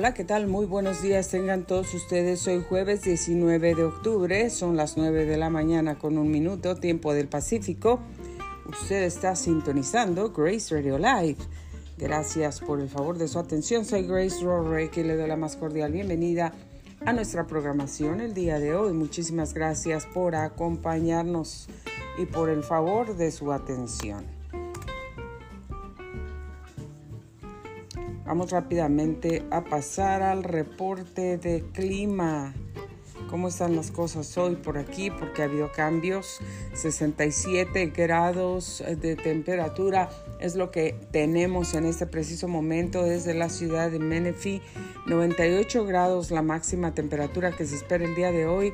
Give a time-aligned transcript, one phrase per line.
[0.00, 0.46] Hola, ¿qué tal?
[0.46, 2.48] Muy buenos días tengan todos ustedes.
[2.48, 7.12] Hoy jueves 19 de octubre, son las 9 de la mañana con un minuto, tiempo
[7.12, 8.00] del Pacífico.
[8.66, 11.36] Usted está sintonizando Grace Radio Live.
[11.98, 13.84] Gracias por el favor de su atención.
[13.84, 16.54] Soy Grace Rory, que le doy la más cordial bienvenida
[17.04, 18.94] a nuestra programación el día de hoy.
[18.94, 21.68] Muchísimas gracias por acompañarnos
[22.16, 24.39] y por el favor de su atención.
[28.30, 32.54] Vamos rápidamente a pasar al reporte de clima.
[33.28, 35.10] ¿Cómo están las cosas hoy por aquí?
[35.10, 36.38] Porque ha habido cambios.
[36.74, 43.90] 67 grados de temperatura es lo que tenemos en este preciso momento desde la ciudad
[43.90, 44.62] de Menifee.
[45.06, 48.72] 98 grados la máxima temperatura que se espera el día de hoy.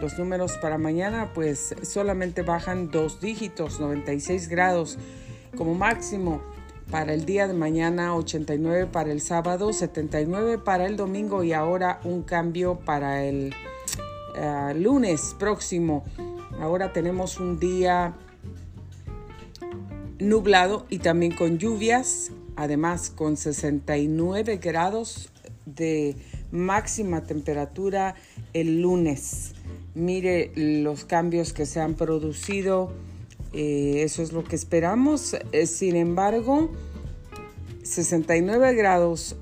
[0.00, 4.98] Los números para mañana pues solamente bajan dos dígitos, 96 grados
[5.58, 6.40] como máximo
[6.90, 12.00] para el día de mañana, 89 para el sábado, 79 para el domingo y ahora
[12.04, 13.54] un cambio para el
[14.36, 16.04] uh, lunes próximo.
[16.60, 18.14] Ahora tenemos un día
[20.18, 25.30] nublado y también con lluvias, además con 69 grados
[25.66, 26.16] de
[26.50, 28.14] máxima temperatura
[28.54, 29.52] el lunes.
[29.94, 32.92] Mire los cambios que se han producido
[33.52, 35.36] eh, eso es lo que esperamos.
[35.52, 36.70] Eh, sin embargo,
[37.82, 39.36] 69 grados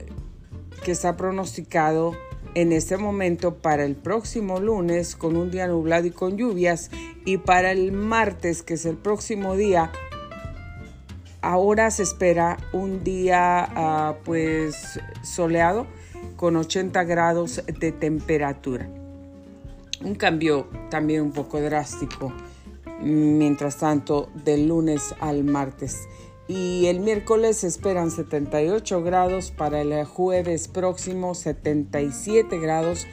[0.84, 2.14] que está pronosticado
[2.54, 6.90] en este momento para el próximo lunes con un día nublado y con lluvias
[7.24, 9.92] y para el martes que es el próximo día
[11.42, 15.86] ahora se espera un día ah, pues soleado
[16.36, 18.88] con 80 grados de temperatura
[20.02, 22.32] un cambio también un poco drástico
[23.00, 26.08] mientras tanto del lunes al martes.
[26.48, 33.06] Y el miércoles esperan 78 grados, para el jueves próximo 77 grados.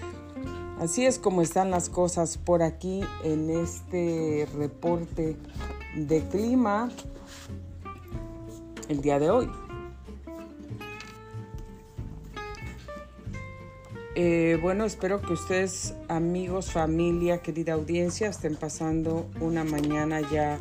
[0.80, 5.38] Así es como están las cosas por aquí en este reporte
[5.96, 6.90] de clima
[8.90, 9.63] el día de hoy.
[14.16, 20.60] Eh, bueno, espero que ustedes, amigos, familia, querida audiencia, estén pasando una mañana ya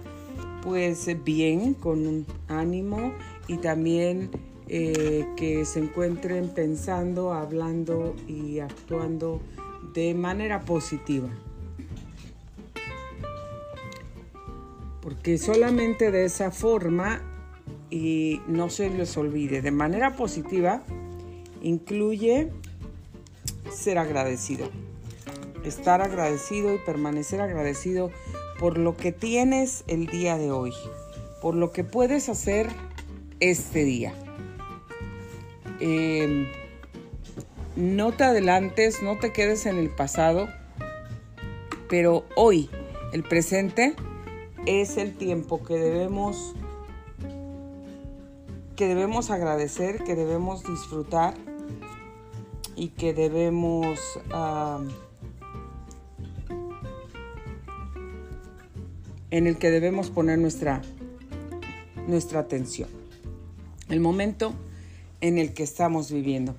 [0.63, 3.13] pues bien, con un ánimo
[3.49, 4.31] y también
[4.69, 9.43] eh, que se encuentren pensando, hablando y actuando
[9.93, 11.29] de manera positiva.
[15.03, 17.21] Porque solamente de esa forma,
[17.91, 20.85] y no se les olvide, de manera positiva,
[21.61, 22.51] incluye
[23.71, 24.69] ser agradecido.
[25.65, 28.11] Estar agradecido y permanecer agradecido
[28.59, 30.73] por lo que tienes el día de hoy,
[31.41, 32.69] por lo que puedes hacer
[33.41, 34.15] este día.
[35.81, 36.49] Em,
[37.77, 40.49] no te adelantes, no te quedes en el pasado,
[41.89, 42.71] pero hoy,
[43.13, 43.95] el presente,
[44.67, 46.55] es el tiempo que debemos
[48.77, 51.35] que debemos agradecer, que debemos disfrutar
[52.77, 53.99] y que debemos
[59.31, 60.83] en el que debemos poner nuestra,
[62.07, 62.89] nuestra atención.
[63.89, 64.53] El momento
[65.23, 66.55] en el que estamos viviendo.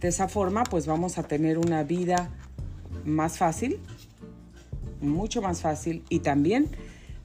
[0.00, 2.30] De esa forma, pues vamos a tener una vida
[3.04, 3.78] más fácil,
[5.00, 6.68] mucho más fácil y también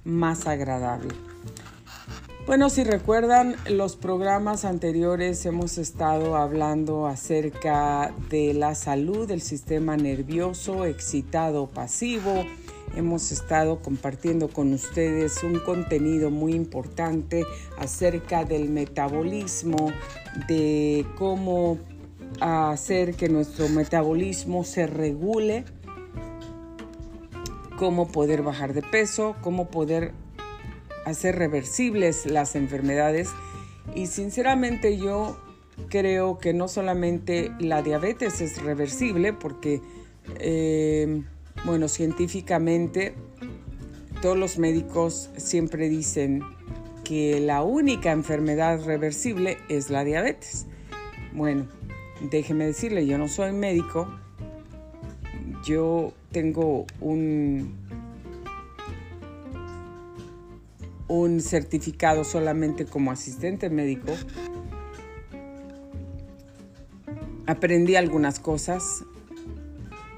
[0.03, 1.09] más agradable.
[2.47, 9.95] Bueno, si recuerdan los programas anteriores hemos estado hablando acerca de la salud del sistema
[9.95, 12.43] nervioso excitado pasivo.
[12.95, 17.45] Hemos estado compartiendo con ustedes un contenido muy importante
[17.77, 19.91] acerca del metabolismo,
[20.47, 21.77] de cómo
[22.39, 25.63] hacer que nuestro metabolismo se regule,
[27.77, 30.13] cómo poder bajar de peso, cómo poder
[31.05, 33.29] hacer reversibles las enfermedades
[33.95, 35.37] y sinceramente yo
[35.89, 39.81] creo que no solamente la diabetes es reversible porque,
[40.39, 41.23] eh,
[41.65, 43.13] bueno, científicamente
[44.21, 46.43] todos los médicos siempre dicen
[47.03, 50.67] que la única enfermedad reversible es la diabetes.
[51.33, 51.67] Bueno,
[52.29, 54.07] déjeme decirle, yo no soy médico,
[55.65, 57.80] yo tengo un
[61.11, 64.13] un certificado solamente como asistente médico.
[67.45, 69.03] Aprendí algunas cosas.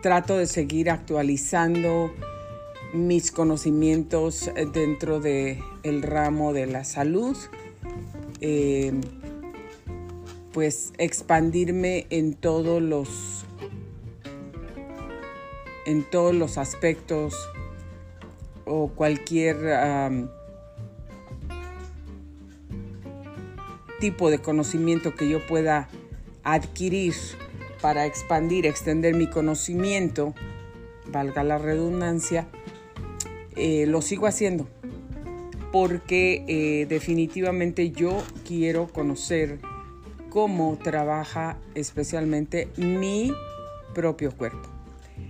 [0.02, 2.14] Trato de seguir actualizando
[2.94, 7.36] mis conocimientos dentro del el ramo de la salud.
[8.42, 8.94] Eh,
[10.52, 13.46] pues expandirme en todos los
[15.88, 17.34] en todos los aspectos
[18.66, 19.58] o cualquier
[24.04, 25.88] tipo de conocimiento que yo pueda
[26.44, 27.14] adquirir
[27.80, 30.34] para expandir, extender mi conocimiento,
[31.08, 32.46] valga la redundancia,
[33.56, 34.68] eh, lo sigo haciendo
[35.72, 39.60] porque eh, definitivamente yo quiero conocer
[40.30, 43.32] cómo trabaja especialmente mi
[43.96, 44.68] propio cuerpo.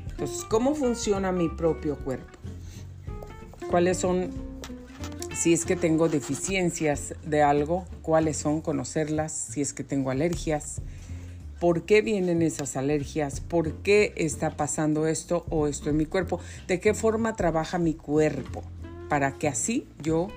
[0.09, 2.39] Entonces, ¿cómo funciona mi propio cuerpo?
[3.69, 4.31] ¿Cuáles son,
[5.43, 10.81] si es que tengo deficiencias de algo, cuáles son, conocerlas, si es que tengo alergias,
[11.59, 16.39] por qué vienen esas alergias, por qué está pasando esto o esto en mi cuerpo,
[16.67, 18.63] de qué forma trabaja mi cuerpo,
[19.09, 20.29] para que así yo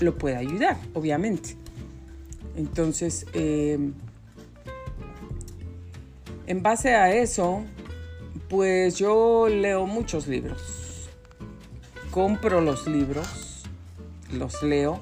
[0.00, 1.54] lo pueda ayudar, obviamente.
[2.56, 3.92] Entonces, em,
[6.46, 7.62] en base a eso,
[8.48, 11.10] pues yo leo muchos libros.
[12.10, 13.45] Compro los libros,
[14.32, 15.00] los leo.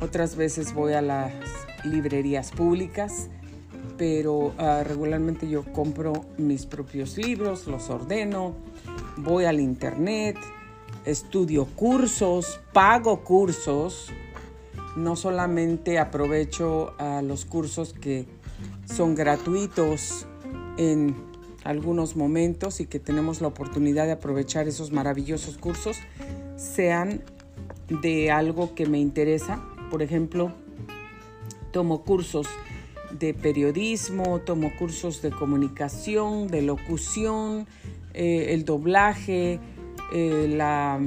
[0.00, 1.32] Otras veces voy a las
[1.84, 3.28] librerías públicas
[3.96, 8.54] pero ah, regularmente yo compro mis propios libros, los ordeno,
[9.16, 10.36] voy al internet,
[11.04, 14.08] estudio cursos, pago cursos,
[14.96, 18.26] no solamente aprovecho a los cursos que
[18.86, 20.26] son gratuitos
[20.78, 21.16] en
[21.64, 25.98] algunos momentos y que tenemos la oportunidad de aprovechar esos maravillosos cursos,
[26.56, 27.22] sean
[27.88, 29.62] de algo que me interesa.
[29.90, 30.52] Por ejemplo,
[31.72, 32.46] tomo cursos
[33.18, 37.66] de periodismo, tomo cursos de comunicación, de locución,
[38.14, 39.60] eh, el doblaje,
[40.12, 40.98] eh, la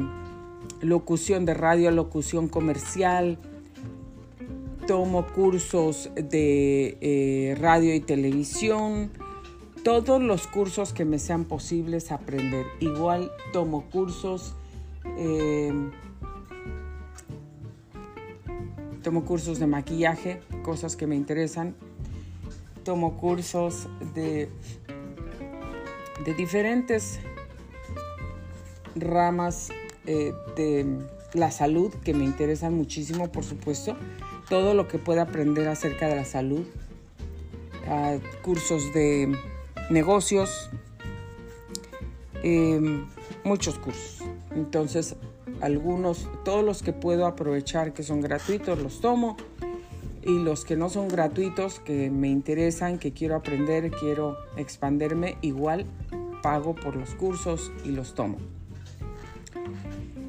[0.82, 3.38] locución de radio, locución comercial,
[4.88, 9.12] tomo cursos de eh, radio y televisión,
[9.84, 12.66] todos los cursos que me sean posibles aprender.
[12.80, 14.56] Igual tomo cursos
[19.04, 21.76] tomo cursos de maquillaje, cosas que me interesan,
[22.84, 24.50] tomo cursos de,
[26.26, 27.20] de diferentes
[28.96, 29.70] ramas
[30.06, 30.86] eh, de
[31.34, 33.96] la salud que me interesan muchísimo, por supuesto.
[34.50, 36.66] Todo lo que pueda aprender acerca de la salud.
[37.88, 39.36] Ah, cursos de
[39.90, 40.70] negocios.
[42.42, 43.06] Em,
[43.44, 44.24] muchos cursos.
[44.56, 45.16] Entonces,
[45.62, 49.38] algunos, todos los que puedo aprovechar que son gratuitos, los tomo
[50.24, 55.86] y los que no son gratuitos, que me interesan, que quiero aprender, quiero expanderme, igual
[56.42, 58.38] pago por los cursos y los tomo.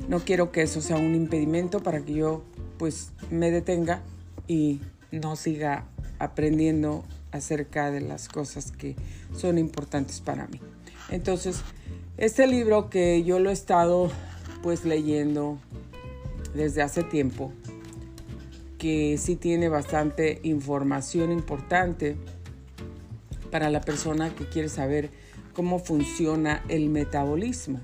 [0.09, 2.43] No quiero que eso sea un impedimento para que yo
[2.79, 4.03] pues me detenga
[4.49, 4.81] y
[5.12, 5.85] no siga
[6.19, 8.97] aprendiendo acerca de las cosas que
[9.37, 10.61] son importantes para mí.
[11.11, 11.62] Entonces,
[12.17, 14.11] este libro que yo lo he estado
[14.62, 15.59] pues leyendo
[16.55, 17.53] desde hace tiempo,
[18.79, 22.17] que sí tiene bastante información importante
[23.51, 25.11] para la persona que quiere saber
[25.53, 27.81] cómo funciona el metabolismo.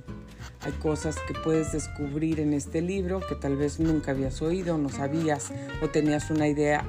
[0.60, 4.88] Hay cosas que puedes descubrir en este libro que tal vez nunca habías oído, no
[4.88, 6.84] sabías o tenías una idea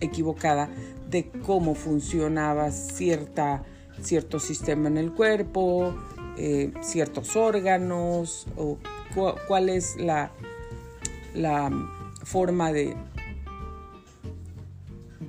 [0.00, 0.68] equivocada
[1.08, 3.62] de cómo funcionaba cierta,
[4.02, 5.94] cierto sistema en el cuerpo,
[6.36, 8.78] eh, ciertos órganos o
[9.14, 10.30] cuál es la,
[11.34, 11.70] la
[12.24, 12.96] forma de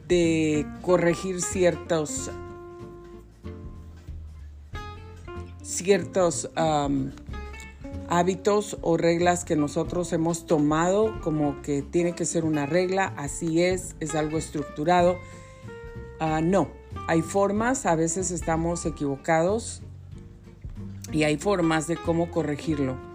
[0.08, 2.30] de corregir ciertos
[5.62, 6.50] ciertos
[8.10, 13.64] hábitos o reglas que nosotros hemos tomado como que tiene que ser una regla, así
[13.64, 15.18] es, es algo estructurado.
[16.20, 16.68] Ah, no,
[17.08, 19.82] hay formas, a veces estamos equivocados
[21.12, 23.13] y hay formas de cómo corregirlo.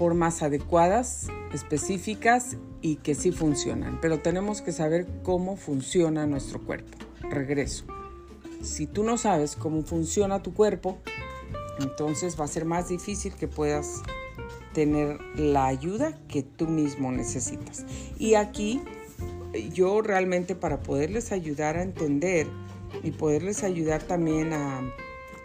[0.00, 6.96] Formas adecuadas, específicas y que sí funcionan, pero tenemos que saber cómo funciona nuestro cuerpo.
[7.20, 7.84] Regreso.
[8.62, 10.96] Si tú no sabes cómo funciona tu cuerpo,
[11.80, 14.00] entonces va a ser más difícil que puedas
[14.72, 17.84] tener la ayuda que tú mismo necesitas.
[18.18, 18.80] Y aquí
[19.74, 22.46] yo realmente para poderles ayudar a entender
[23.02, 24.80] y poderles ayudar también a,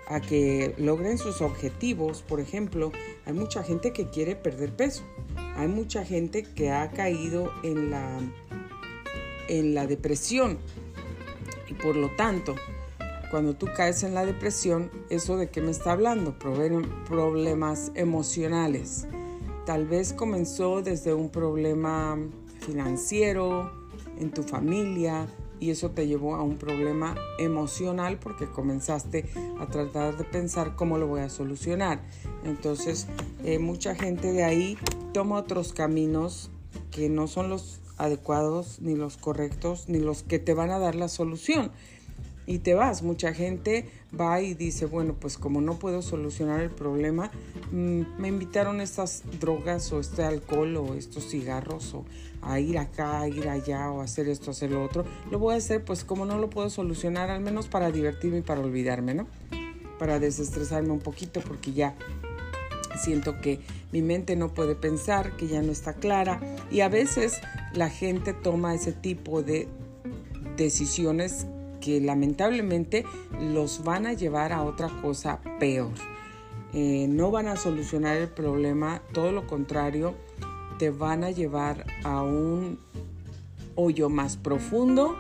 [0.07, 2.91] a que logren sus objetivos, por ejemplo,
[3.25, 5.03] hay mucha gente que quiere perder peso
[5.55, 8.19] hay mucha gente que ha caído en la,
[9.47, 10.57] en la depresión
[11.69, 12.55] y por lo tanto,
[13.31, 16.37] cuando tú caes en la depresión, ¿eso de qué me está hablando?
[16.37, 19.07] Problemas emocionales.
[19.65, 22.17] Tal vez comenzó desde un problema
[22.59, 23.71] financiero,
[24.19, 25.27] en tu familia,
[25.59, 29.25] y eso te llevó a un problema emocional porque comenzaste
[29.59, 32.01] a tratar de pensar cómo lo voy a solucionar.
[32.43, 33.07] Entonces,
[33.43, 34.77] eh, mucha gente de ahí
[35.13, 36.51] toma otros caminos
[36.91, 40.95] que no son los adecuados, ni los correctos, ni los que te van a dar
[40.95, 41.71] la solución.
[42.47, 43.01] Y te vas.
[43.01, 47.31] Mucha gente va y dice, bueno, pues como no puedo solucionar el problema,
[47.71, 52.05] mm, me invitaron estas drogas o este alcohol o estos cigarros o
[52.41, 55.05] a ir acá, a ir allá o hacer esto, hacer lo otro.
[55.31, 58.41] Lo voy a hacer pues como no lo puedo solucionar, al menos para divertirme y
[58.41, 59.27] para olvidarme, ¿no?
[59.97, 61.95] Para desestresarme un poquito porque ya
[62.97, 63.59] siento que
[63.91, 66.39] mi mente no puede pensar, que ya no está clara
[66.71, 67.41] y a veces
[67.73, 69.67] la gente toma ese tipo de
[70.55, 71.47] decisiones
[71.85, 73.05] que lamentablemente
[73.39, 75.91] los van a llevar a otra cosa peor.
[76.73, 80.15] Eh, no van a solucionar el problema, todo lo contrario,
[80.79, 82.79] te van a llevar a un
[83.75, 85.15] hoyo más profundo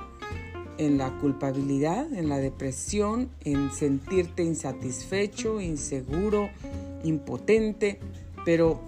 [0.79, 6.49] en la culpabilidad, en la depresión, en sentirte insatisfecho, inseguro,
[7.03, 7.99] impotente,
[8.43, 8.81] pero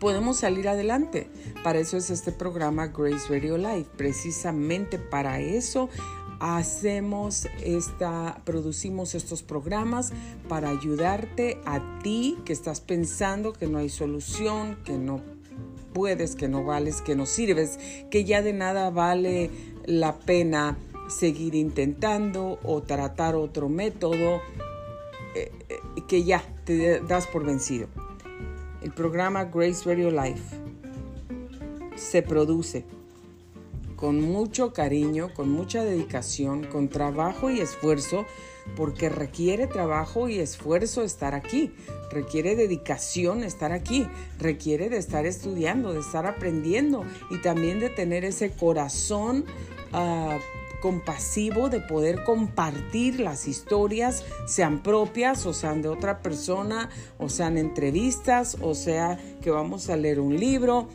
[0.00, 1.28] podemos salir adelante.
[1.62, 5.90] Para eso es este programa Grace Radio Life, precisamente para eso
[6.40, 10.12] hacemos esta, producimos estos programas
[10.48, 15.20] para ayudarte a ti que estás pensando que no hay solución, que no
[15.92, 17.78] puedes, que no vales, que no sirves,
[18.10, 19.50] que ya de nada vale
[19.86, 20.76] la pena
[21.08, 24.40] seguir intentando o tratar otro método,
[25.34, 27.88] eh, eh, que ya te das por vencido.
[28.82, 30.56] El programa Grace Radio Life
[31.96, 32.84] se produce
[33.98, 38.26] con mucho cariño, con mucha dedicación, con trabajo y esfuerzo,
[38.76, 41.72] porque requiere trabajo y esfuerzo estar aquí,
[42.10, 44.06] requiere dedicación estar aquí,
[44.38, 49.44] requiere de estar estudiando, de estar aprendiendo y también de tener ese corazón
[49.92, 50.38] uh,
[50.80, 56.88] compasivo de poder compartir las historias, sean propias o sean de otra persona,
[57.18, 60.88] o sean entrevistas, o sea que vamos a leer un libro,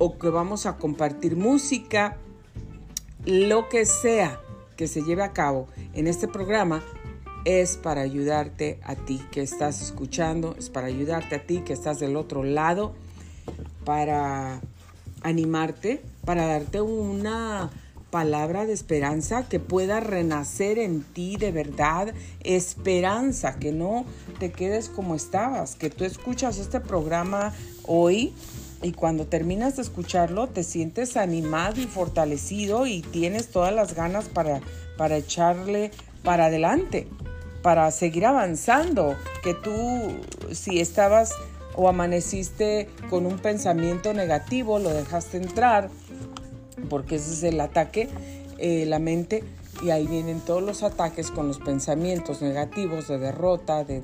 [0.00, 2.16] o que vamos a compartir música,
[3.26, 4.40] lo que sea
[4.74, 6.82] que se lleve a cabo en este programa
[7.44, 12.00] es para ayudarte a ti que estás escuchando, es para ayudarte a ti que estás
[12.00, 12.94] del otro lado,
[13.84, 14.62] para
[15.22, 17.70] animarte, para darte una
[18.10, 24.06] palabra de esperanza que pueda renacer en ti de verdad, esperanza, que no
[24.38, 27.52] te quedes como estabas, que tú escuchas este programa
[27.86, 28.32] hoy
[28.82, 34.28] y cuando terminas de escucharlo te sientes animado y fortalecido y tienes todas las ganas
[34.28, 34.60] para,
[34.96, 35.90] para echarle
[36.22, 37.06] para adelante,
[37.62, 39.72] para seguir avanzando, que tú
[40.52, 41.32] si estabas
[41.74, 45.88] o amaneciste con un pensamiento negativo, lo dejaste entrar,
[46.88, 48.08] porque ese es el ataque,
[48.58, 49.44] eh, la mente,
[49.82, 54.02] y ahí vienen todos los ataques con los pensamientos negativos de derrota, de,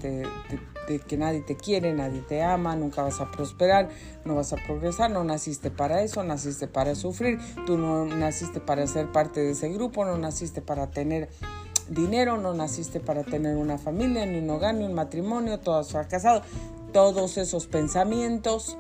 [1.06, 3.88] que nadie te quiere, nadie te ama, nunca vas a prosperar,
[4.25, 8.87] no vas a progresar, no naciste para eso, naciste para sufrir, tú no naciste para
[8.87, 11.28] ser parte de ese grupo, no naciste para tener
[11.88, 15.90] dinero, no naciste para tener una familia, ni un hogar, ni un matrimonio, todo has
[15.90, 16.42] fracasado.
[16.92, 18.78] Todos esos pensamientos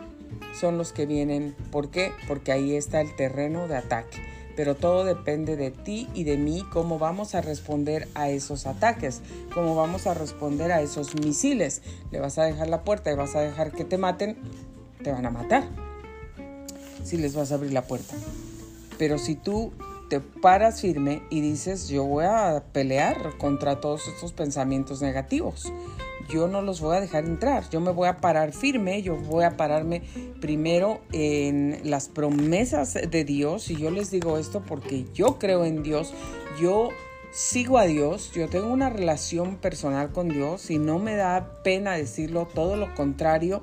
[0.58, 1.54] son los que vienen.
[1.70, 2.12] ¿Por qué?
[2.26, 6.64] Porque ahí está el terreno de ataque pero todo depende de ti y de mí
[6.72, 9.20] cómo vamos a responder a esos ataques,
[9.54, 11.82] cómo vamos a responder a esos misiles.
[12.10, 14.36] Le vas a dejar la puerta y vas a dejar que te maten,
[15.04, 15.64] te van a matar
[17.04, 18.14] si les vas a abrir la puerta.
[18.98, 19.72] Pero si tú
[20.08, 25.72] te paras firme y dices, yo voy a pelear contra todos estos pensamientos negativos,
[26.28, 29.44] yo no los voy a dejar entrar, yo me voy a parar firme, yo voy
[29.44, 30.02] a pararme
[30.40, 33.70] primero en las promesas de Dios.
[33.70, 36.12] Y yo les digo esto porque yo creo en Dios,
[36.60, 36.90] yo
[37.30, 41.92] sigo a Dios, yo tengo una relación personal con Dios y no me da pena
[41.92, 43.62] decirlo, todo lo contrario,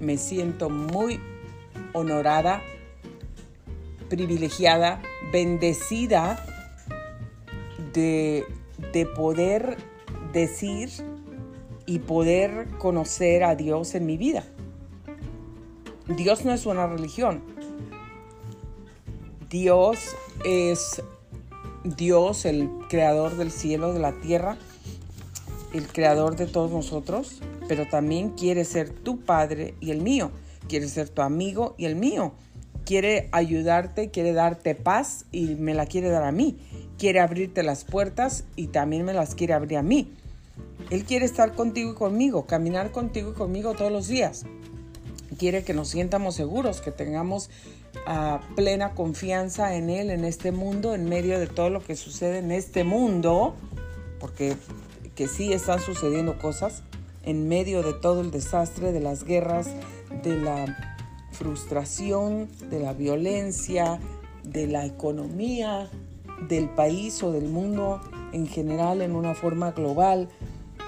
[0.00, 1.20] me siento muy
[1.92, 2.62] honorada,
[4.08, 5.00] privilegiada,
[5.32, 6.44] bendecida
[7.92, 8.44] de,
[8.92, 9.78] de poder
[10.32, 10.90] decir
[11.86, 14.44] y poder conocer a Dios en mi vida.
[16.08, 17.42] Dios no es una religión.
[19.48, 19.98] Dios
[20.44, 21.02] es
[21.84, 24.56] Dios, el creador del cielo, de la tierra,
[25.72, 30.30] el creador de todos nosotros, pero también quiere ser tu padre y el mío,
[30.68, 32.32] quiere ser tu amigo y el mío,
[32.84, 36.58] quiere ayudarte, quiere darte paz y me la quiere dar a mí,
[36.98, 40.12] quiere abrirte las puertas y también me las quiere abrir a mí.
[40.90, 44.44] Él quiere estar contigo y conmigo, caminar contigo y conmigo todos los días.
[45.38, 47.50] quiere que nos sientamos seguros, que tengamos
[48.06, 52.38] ah, plena confianza en Él, en este mundo, en medio de todo lo que sucede
[52.38, 53.54] en este mundo,
[54.20, 54.56] porque
[55.16, 56.82] que sí están sucediendo cosas,
[57.24, 59.68] en medio de todo el desastre, de las guerras,
[60.22, 60.76] de la
[61.32, 63.98] frustración, de la violencia,
[64.44, 65.88] de la economía,
[66.48, 68.00] del país o del mundo
[68.32, 70.28] en general en una forma global,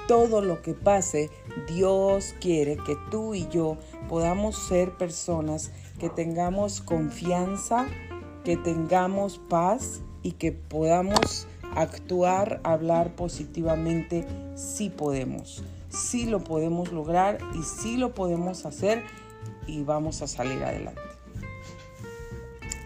[0.06, 1.30] todo lo que pase,
[1.68, 3.76] Dios quiere que tú y yo
[4.08, 7.86] podamos ser personas que tengamos confianza,
[8.44, 17.38] que tengamos paz y que podamos actuar, hablar positivamente, sí podemos, sí lo podemos lograr
[17.54, 19.02] y sí lo podemos hacer
[19.66, 21.00] y vamos a salir adelante.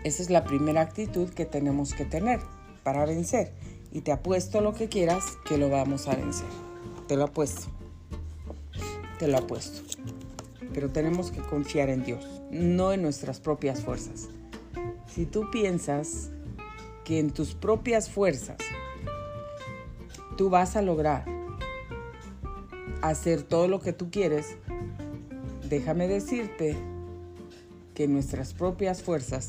[0.03, 2.41] Esa es la primera actitud que tenemos que tener
[2.83, 3.53] para vencer.
[3.93, 6.70] Y te apuesto lo que quieras que lo vamos a vencer.
[7.11, 7.63] Te lo apuesto.
[9.19, 9.83] Te lo apuesto.
[10.73, 14.29] Pero tenemos que confiar en Dios, no en nuestras propias fuerzas.
[15.09, 16.31] Si tú piensas
[17.03, 18.59] que en tus propias fuerzas
[20.37, 21.25] tú vas a lograr
[23.03, 24.57] hacer todo lo que tú quieres,
[25.69, 26.77] déjame decirte
[27.93, 29.49] que nuestras propias fuerzas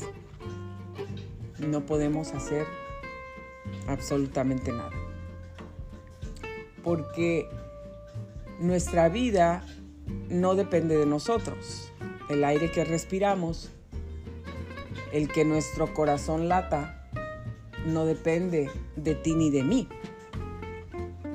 [1.60, 2.66] no podemos hacer
[3.86, 5.11] absolutamente nada.
[6.82, 7.48] Porque
[8.58, 9.64] nuestra vida
[10.28, 11.92] no depende de nosotros.
[12.28, 13.70] El aire que respiramos,
[15.12, 17.08] el que nuestro corazón lata,
[17.86, 19.88] no depende de ti ni de mí.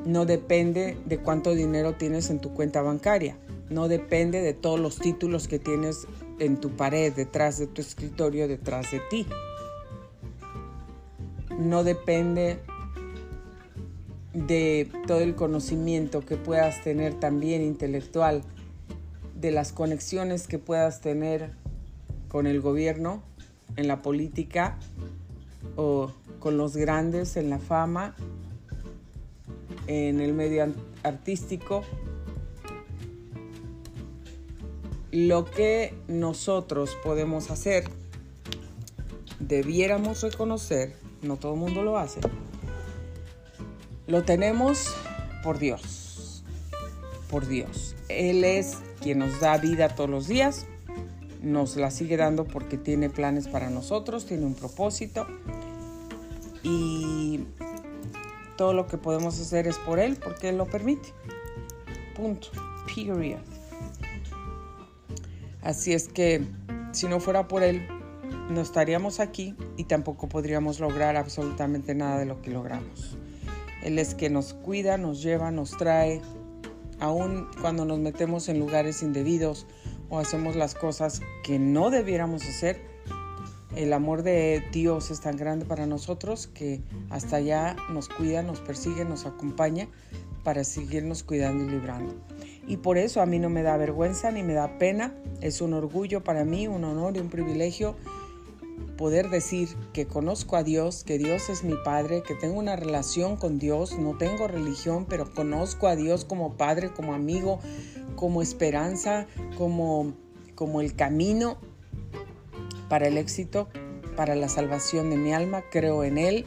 [0.05, 3.37] No depende de cuánto dinero tienes en tu cuenta bancaria.
[3.69, 6.07] No depende de todos los títulos que tienes
[6.39, 9.27] en tu pared, detrás de tu escritorio, detrás de ti
[11.57, 12.59] no depende
[14.45, 18.43] de todo el conocimiento que puedas tener también intelectual,
[19.35, 21.51] de las conexiones que puedas tener
[22.27, 23.23] con el gobierno,
[23.75, 24.77] en la política
[25.75, 28.15] o con los grandes en la fama,
[29.87, 30.71] en el medio
[31.03, 31.83] artístico.
[35.11, 37.85] Lo que nosotros podemos hacer,
[39.39, 42.19] debiéramos reconocer no todo el mundo lo hace,
[44.07, 44.95] lo tenemos
[45.43, 46.43] por Dios,
[47.29, 47.95] por Dios.
[48.09, 50.65] Él es quien nos da vida todos los días,
[51.41, 55.27] nos la sigue dando porque tiene planes para nosotros, tiene un propósito
[56.63, 57.41] y
[58.57, 61.09] todo lo que podemos hacer es por Él porque Él lo permite.
[62.15, 62.47] Punto.
[62.87, 63.39] Period.
[65.61, 66.47] Así es que
[66.93, 67.85] si no fuera por Él,
[68.49, 73.17] no estaríamos aquí y tampoco podríamos lograr absolutamente nada de lo que logramos.
[73.87, 76.19] Él es que nos cuida, nos lleva, nos trae,
[76.99, 79.65] aun cuando nos metemos en lugares indebidos
[80.09, 82.81] o hacemos las cosas que no debiéramos hacer.
[83.77, 88.59] El amor de Dios es tan grande para nosotros que hasta allá nos cuida, nos
[88.59, 89.87] persigue, nos acompaña
[90.43, 92.13] para seguirnos cuidando y librando.
[92.67, 95.15] Y por eso a mí no me da vergüenza ni me da pena.
[95.39, 97.95] Es un orgullo para mí, un honor y un privilegio
[98.97, 103.37] poder decir que conozco a Dios, que Dios es mi Padre, que tengo una relación
[103.37, 107.59] con Dios, no tengo religión, pero conozco a Dios como Padre, como amigo,
[108.15, 110.13] como esperanza, como,
[110.55, 111.57] como el camino
[112.89, 113.69] para el éxito,
[114.15, 116.45] para la salvación de mi alma, creo en Él.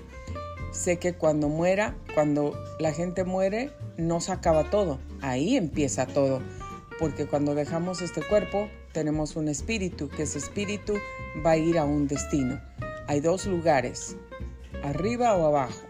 [0.73, 6.41] Sé que cuando muera, cuando la gente muere, no se acaba todo, ahí empieza todo,
[6.99, 10.95] porque cuando dejamos este cuerpo, tenemos un espíritu, que ese espíritu
[11.45, 12.61] va a ir a un destino.
[13.07, 14.17] Hay dos lugares,
[14.83, 15.81] arriba o abajo,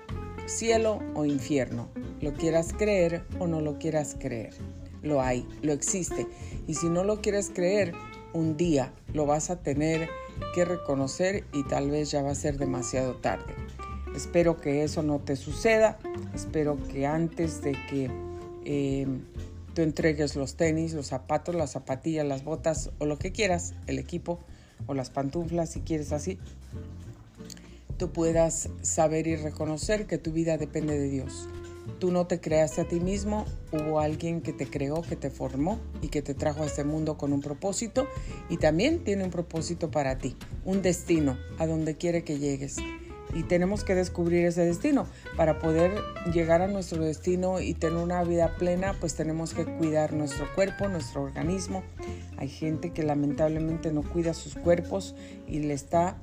[0.46, 1.88] cielo o infierno.
[2.20, 4.54] Lo quieras creer o no lo quieras creer.
[5.02, 6.26] Lo hay, lo existe.
[6.66, 7.94] Y si no lo quieres creer,
[8.32, 10.08] un día lo vas a tener
[10.54, 13.54] que reconocer y tal vez ya va a ser demasiado tarde.
[14.14, 15.98] Espero que eso no te suceda.
[16.34, 18.10] Espero que antes de que
[18.64, 19.06] eh,
[19.80, 23.98] tú entregues los tenis, los zapatos, las zapatillas, las botas o lo que quieras, el
[23.98, 24.38] equipo
[24.86, 26.38] o las pantuflas si quieres así,
[27.96, 31.48] tú puedas saber y reconocer que tu vida depende de Dios.
[31.98, 35.80] Tú no te creaste a ti mismo, hubo alguien que te creó, que te formó
[36.02, 38.06] y que te trajo a este mundo con un propósito
[38.50, 42.76] y también tiene un propósito para ti, un destino a donde quiere que llegues
[43.34, 45.06] y tenemos que descubrir ese destino.
[45.36, 45.92] Para poder
[46.32, 50.88] llegar a nuestro destino y tener una vida plena, pues tenemos que cuidar nuestro cuerpo,
[50.88, 51.82] nuestro organismo.
[52.36, 55.14] Hay gente que lamentablemente no cuida sus cuerpos
[55.46, 56.16] y le está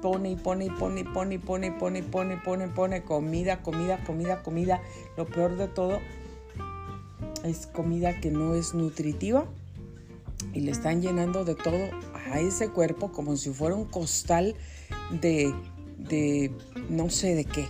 [0.00, 3.02] pone y pone y pone y pone y pone y pone y pone pone pone
[3.02, 4.82] comida, comida, comida, comida.
[5.16, 6.00] Lo peor de todo
[7.44, 9.46] es comida que no es nutritiva
[10.52, 11.78] y le están llenando de todo
[12.30, 14.54] a ese cuerpo como si fuera un costal
[15.10, 15.54] de,
[16.08, 16.50] de
[16.88, 17.66] no sé de qué.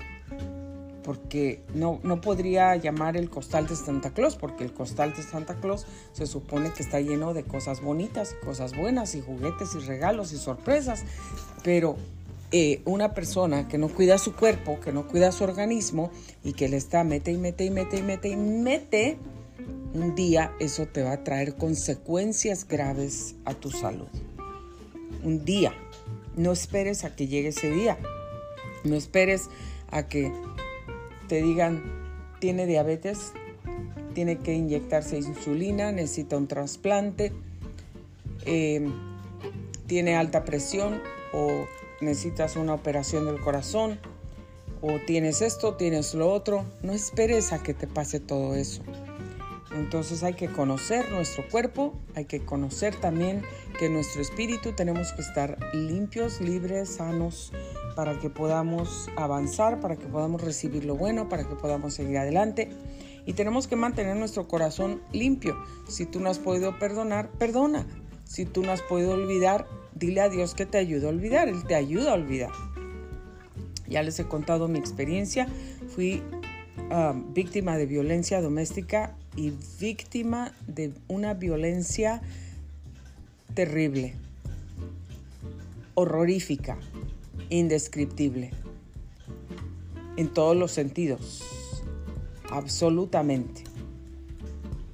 [1.03, 5.57] Porque no, no podría llamar el costal de Santa Claus, porque el costal de Santa
[5.57, 10.33] Claus se supone que está lleno de cosas bonitas, cosas buenas, y juguetes, y regalos,
[10.33, 11.03] y sorpresas.
[11.65, 11.97] Pero
[12.53, 16.13] eh, una persona que no cuida su cuerpo, que no cuida su organismo,
[16.45, 19.19] y que le está mete y mete y mete y mete y mete,
[19.95, 24.09] un día eso te va a traer consecuencias graves a tu salud.
[25.23, 25.73] Un día.
[26.37, 27.99] No esperes a que llegue ese día.
[28.85, 29.49] No esperes
[29.91, 30.33] a que
[31.29, 31.83] te digan,
[32.41, 33.33] tiene diabetes,
[34.15, 37.33] tiene que inyectarse insulina, necesita un trasplante,
[38.45, 38.89] eh,
[39.87, 41.01] tiene alta presión
[41.33, 41.67] o
[42.01, 43.99] necesitas una operación del corazón
[44.81, 46.65] o tienes esto, tienes lo otro.
[46.83, 48.83] No esperes a que te pase todo eso.
[49.75, 53.43] Entonces hay que conocer nuestro cuerpo, hay que conocer también
[53.79, 57.53] que nuestro espíritu tenemos que estar limpios, libres, sanos,
[57.95, 62.71] para que podamos avanzar, para que podamos recibir lo bueno, para que podamos seguir adelante.
[63.27, 65.57] Y tenemos que mantener nuestro corazón limpio.
[65.89, 67.87] Si tú no has podido perdonar, perdona.
[68.25, 71.49] Si tú no has podido olvidar, dile a Dios que te ayude a olvidar.
[71.49, 72.51] Él te ayuda a olvidar.
[73.89, 75.47] Ya les he contado mi experiencia.
[75.95, 76.23] Fui
[76.91, 82.23] ah, víctima de violencia doméstica y víctima de una violencia
[83.55, 84.15] terrible,
[85.95, 86.79] horrorífica,
[87.53, 88.51] indescriptible,
[90.17, 91.45] en todos los sentidos,
[92.51, 93.65] absolutamente.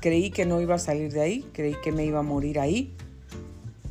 [0.00, 2.96] Creí que no iba a salir de ahí, creí que me iba a morir ahí,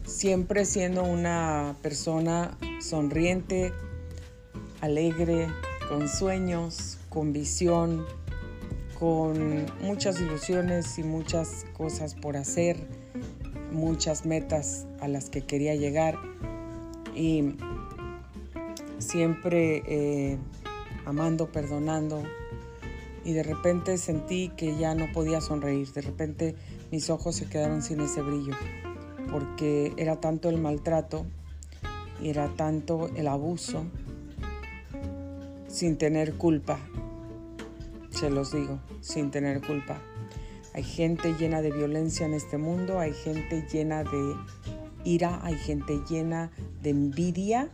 [0.06, 3.72] siempre siendo una persona sonriente,
[4.82, 5.48] alegre,
[5.88, 8.06] con sueños, con visión,
[9.00, 12.86] con muchas ilusiones y muchas cosas por hacer,
[13.72, 16.18] muchas metas a las que quería llegar.
[17.16, 17.56] Y
[19.00, 20.38] siempre eh,
[21.06, 22.24] amando, perdonando.
[23.24, 26.56] Y de repente sentí que ya no podía sonreír, de repente
[26.92, 28.54] mis ojos se quedaron sin ese brillo
[29.30, 31.26] porque era tanto el maltrato
[32.24, 33.86] era tanto el abuso
[35.68, 36.80] sin tener culpa.
[38.10, 40.02] Se los digo, sin tener culpa.
[40.74, 44.36] Hay gente llena de violencia en este mundo, hay gente llena de
[45.08, 47.70] ira, hay gente llena de envidia,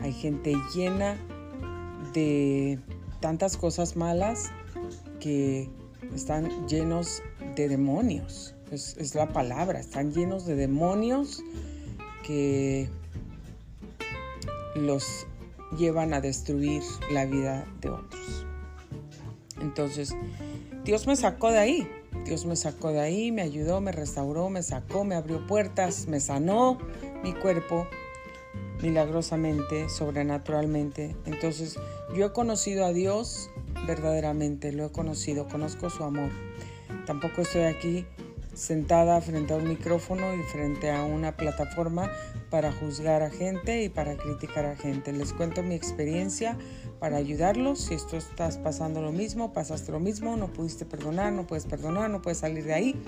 [0.00, 1.16] hay gente llena
[2.14, 2.78] de
[3.20, 4.50] tantas cosas malas
[5.20, 5.68] que
[6.14, 7.22] están llenos
[7.56, 8.54] de demonios.
[8.70, 11.42] Es, es, la palabra, están llenos de demonios
[12.26, 12.88] que
[14.74, 15.26] los
[15.76, 18.46] llevan a destruir la vida de otros.
[19.60, 20.14] Entonces,
[20.84, 21.88] Dios me sacó de ahí.
[22.28, 26.20] Dios me sacó de ahí, me ayudó, me restauró, me sacó, me abrió puertas, me
[26.20, 26.76] sanó
[27.22, 27.88] mi cuerpo
[28.82, 31.16] milagrosamente, sobrenaturalmente.
[31.24, 31.76] Entonces,
[32.14, 33.48] yo he conocido a Dios
[33.86, 36.28] verdaderamente, lo he conocido, conozco su amor.
[37.06, 38.04] Tampoco estoy aquí
[38.52, 42.12] sentada frente a un micrófono y frente a una plataforma
[42.50, 45.12] para juzgar a gente y para criticar a gente.
[45.12, 46.56] Les cuento mi experiencia
[46.98, 47.80] para ayudarlos.
[47.80, 52.10] Si esto estás pasando lo mismo, pasaste lo mismo, no pudiste perdonar, no puedes perdonar,
[52.10, 53.02] no puedes salir de ahí,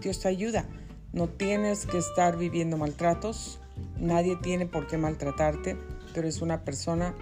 [0.00, 0.66] Dios te ayuda.
[1.12, 3.60] No tienes que estar viviendo maltratos,
[4.00, 5.76] nadie tiene por qué maltratarte,
[6.14, 7.14] pero eres una persona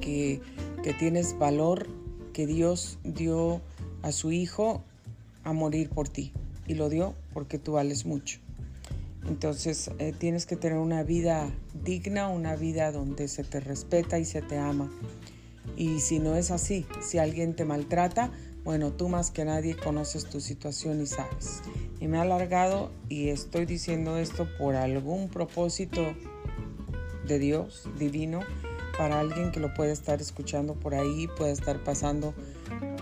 [0.00, 0.40] que,
[0.82, 1.86] que tienes valor,
[2.32, 3.60] que Dios dio
[4.02, 4.82] a su Hijo
[5.44, 6.32] a morir por ti
[6.66, 8.40] y lo dio porque tú vales mucho.
[9.26, 11.50] Entonces eh, tienes que tener una vida
[11.84, 14.90] digna, una vida donde se te respeta y se te ama.
[15.76, 18.30] Y si no es así, si alguien te maltrata,
[18.64, 21.62] bueno, tú más que nadie conoces tu situación y sabes.
[22.00, 26.14] Y me ha alargado y estoy diciendo esto por algún propósito
[27.26, 28.40] de Dios divino
[28.98, 32.34] para alguien que lo puede estar escuchando por ahí, puede estar pasando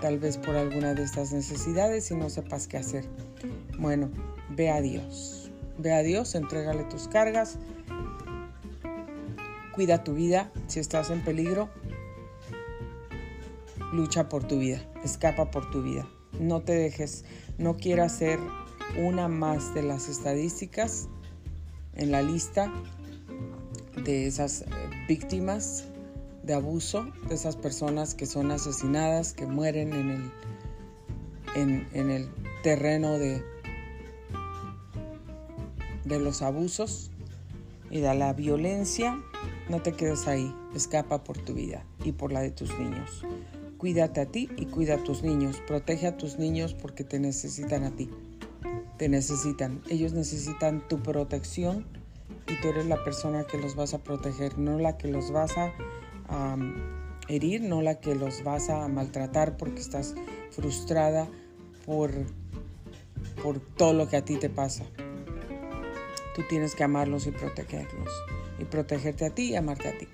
[0.00, 3.04] tal vez por alguna de estas necesidades y no sepas qué hacer.
[3.78, 4.10] Bueno,
[4.50, 5.37] ve a Dios.
[5.78, 7.56] Ve a Dios, entrégale tus cargas,
[9.74, 10.50] cuida tu vida.
[10.66, 11.68] Si estás en peligro,
[13.92, 16.04] lucha por tu vida, escapa por tu vida.
[16.40, 17.24] No te dejes,
[17.58, 18.40] no quieras ser
[18.96, 21.08] una más de las estadísticas
[21.94, 22.72] en la lista
[24.04, 24.66] de esas eh,
[25.06, 25.84] víctimas
[26.42, 30.30] de abuso, de esas personas que son asesinadas, que mueren en el,
[31.54, 32.28] en, en el
[32.62, 33.44] terreno de,
[36.08, 37.10] de los abusos
[37.90, 39.20] y de la violencia,
[39.68, 43.24] no te quedes ahí, escapa por tu vida y por la de tus niños.
[43.78, 47.84] Cuídate a ti y cuida a tus niños, protege a tus niños porque te necesitan
[47.84, 48.10] a ti.
[48.96, 49.80] te necesitan.
[49.88, 51.86] Ellos necesitan tu protección
[52.48, 55.56] y tú eres la persona que los vas a proteger, no la que los vas
[55.56, 55.72] a
[57.28, 60.14] herir, no la que los vas a maltratar porque estás
[60.50, 61.28] frustrada
[61.86, 62.10] por,
[63.42, 64.84] por todo lo que a ti te pasa.
[66.38, 68.12] Tú tienes que amarlos y protegerlos.
[68.60, 70.06] Y protegerte a ti y amarte a ti.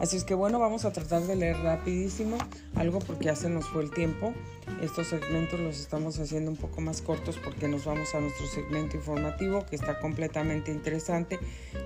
[0.00, 2.38] Así es que bueno, vamos a tratar de leer rapidísimo
[2.74, 4.32] algo porque ya se nos fue el tiempo.
[4.80, 8.96] Estos segmentos los estamos haciendo un poco más cortos porque nos vamos a nuestro segmento
[8.96, 11.38] informativo que está completamente interesante,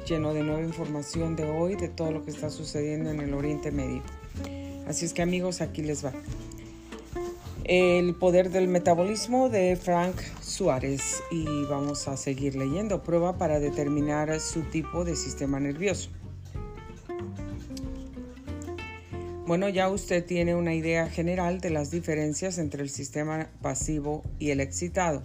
[0.06, 3.72] lleno de nueva información de hoy, de todo lo que está sucediendo en el Oriente
[3.72, 4.04] Medio.
[4.86, 6.12] Así es que amigos, aquí les va.
[7.64, 13.04] El poder del metabolismo de Frank Suárez y vamos a seguir leyendo.
[13.04, 16.10] Prueba para determinar su tipo de sistema nervioso.
[19.46, 24.50] Bueno, ya usted tiene una idea general de las diferencias entre el sistema pasivo y
[24.50, 25.22] el excitado.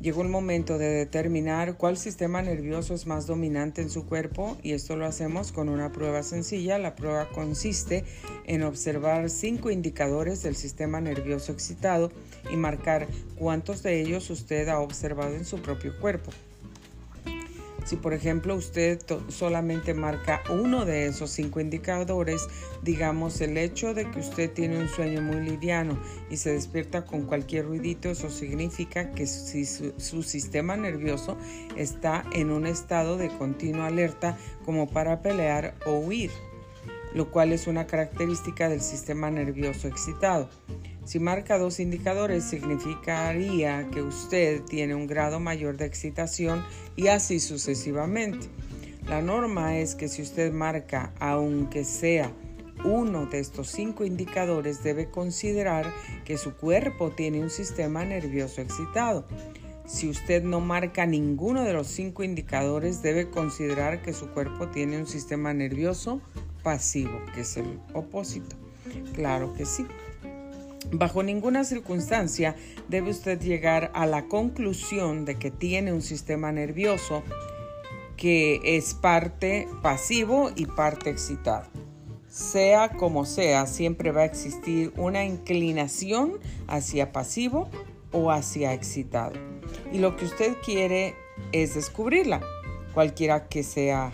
[0.00, 4.72] Llegó el momento de determinar cuál sistema nervioso es más dominante en su cuerpo y
[4.72, 6.78] esto lo hacemos con una prueba sencilla.
[6.78, 8.04] La prueba consiste
[8.44, 12.12] en observar cinco indicadores del sistema nervioso excitado
[12.52, 13.06] y marcar
[13.38, 16.30] cuántos de ellos usted ha observado en su propio cuerpo.
[17.86, 22.48] Si por ejemplo usted solamente marca uno de esos cinco indicadores,
[22.82, 25.96] digamos el hecho de que usted tiene un sueño muy liviano
[26.28, 31.38] y se despierta con cualquier ruidito, eso significa que su, su sistema nervioso
[31.76, 36.32] está en un estado de continua alerta como para pelear o huir,
[37.14, 40.50] lo cual es una característica del sistema nervioso excitado.
[41.06, 46.64] Si marca dos indicadores, significaría que usted tiene un grado mayor de excitación
[46.96, 48.48] y así sucesivamente.
[49.08, 52.32] La norma es que si usted marca, aunque sea
[52.84, 55.86] uno de estos cinco indicadores, debe considerar
[56.24, 59.28] que su cuerpo tiene un sistema nervioso excitado.
[59.86, 64.98] Si usted no marca ninguno de los cinco indicadores, debe considerar que su cuerpo tiene
[64.98, 66.20] un sistema nervioso
[66.64, 68.56] pasivo, que es el opósito.
[69.14, 69.86] Claro que sí.
[70.92, 72.54] Bajo ninguna circunstancia
[72.88, 77.22] debe usted llegar a la conclusión de que tiene un sistema nervioso
[78.16, 81.66] que es parte pasivo y parte excitado.
[82.28, 87.68] Sea como sea, siempre va a existir una inclinación hacia pasivo
[88.12, 89.34] o hacia excitado.
[89.92, 91.14] Y lo que usted quiere
[91.52, 92.40] es descubrirla,
[92.94, 94.12] cualquiera que sea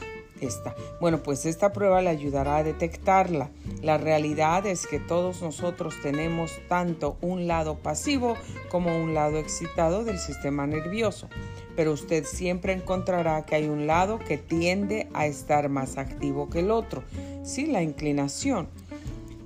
[1.01, 3.51] bueno, pues esta prueba le ayudará a detectarla.
[3.83, 8.37] La realidad es que todos nosotros tenemos tanto un lado pasivo
[8.69, 11.29] como un lado excitado del sistema nervioso,
[11.77, 16.61] pero usted siempre encontrará que hay un lado que tiende a estar más activo que
[16.61, 17.03] el otro.
[17.43, 18.69] Sí, la inclinación.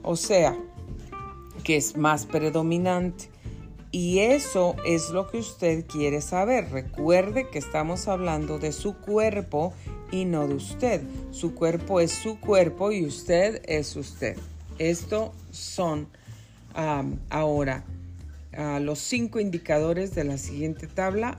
[0.03, 0.57] O sea,
[1.65, 3.29] que es más predominante.
[3.99, 6.71] Y eso es lo que usted quiere saber.
[6.71, 9.73] Recuerde que estamos hablando de su cuerpo
[10.13, 11.01] y no de usted.
[11.31, 14.37] Su cuerpo es su cuerpo y usted es usted.
[14.79, 16.09] Estos son
[17.31, 17.85] ahora
[18.83, 21.39] los cinco indicadores de la siguiente tabla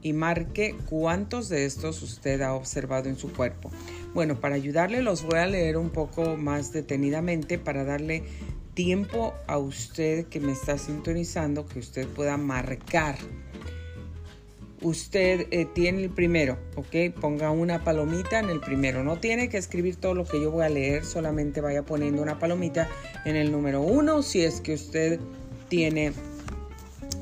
[0.00, 3.72] y marque cuántos de estos usted ha observado en su cuerpo.
[4.14, 8.22] Bueno, para ayudarle los voy a leer un poco más detenidamente para darle
[8.76, 13.16] tiempo a usted que me está sintonizando, que usted pueda marcar
[14.82, 17.18] usted eh, tiene el primero, ¿ok?
[17.20, 19.02] Ponga una palomita en el primero.
[19.02, 22.38] No tiene que escribir todo lo que yo voy a leer, solamente vaya poniendo una
[22.38, 22.88] palomita
[23.24, 25.18] en el número uno si es que usted
[25.68, 26.12] tiene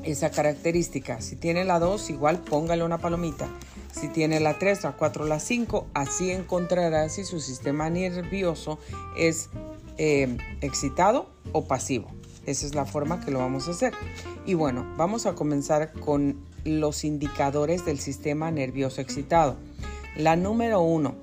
[0.03, 1.21] esa característica.
[1.21, 3.47] Si tiene la dos, igual póngale una palomita.
[3.91, 8.77] Si tiene la 3, la 4, la 5, así encontrará si su sistema nervioso
[9.17, 9.49] es
[9.97, 12.07] eh, excitado o pasivo.
[12.45, 13.93] Esa es la forma que lo vamos a hacer.
[14.45, 19.57] Y bueno, vamos a comenzar con los indicadores del sistema nervioso excitado.
[20.15, 21.15] La número uno,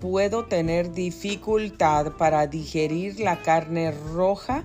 [0.00, 4.64] puedo tener dificultad para digerir la carne roja.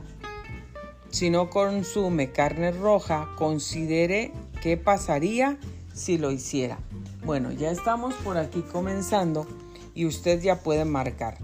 [1.11, 5.57] Si no consume carne roja, considere qué pasaría
[5.93, 6.79] si lo hiciera.
[7.25, 9.47] Bueno, ya estamos por aquí comenzando
[9.93, 11.37] y usted ya puede marcar.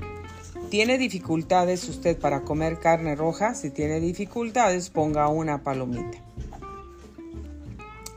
[0.76, 3.56] ¿Tiene dificultades usted para comer carne roja?
[3.56, 6.18] Si tiene dificultades, ponga una palomita.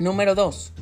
[0.00, 0.72] Número 2.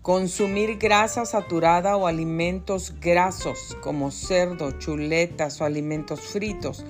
[0.00, 6.84] Consumir grasa saturada o alimentos grasos como cerdo, chuletas o alimentos fritos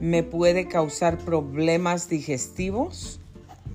[0.00, 3.20] me puede causar problemas digestivos?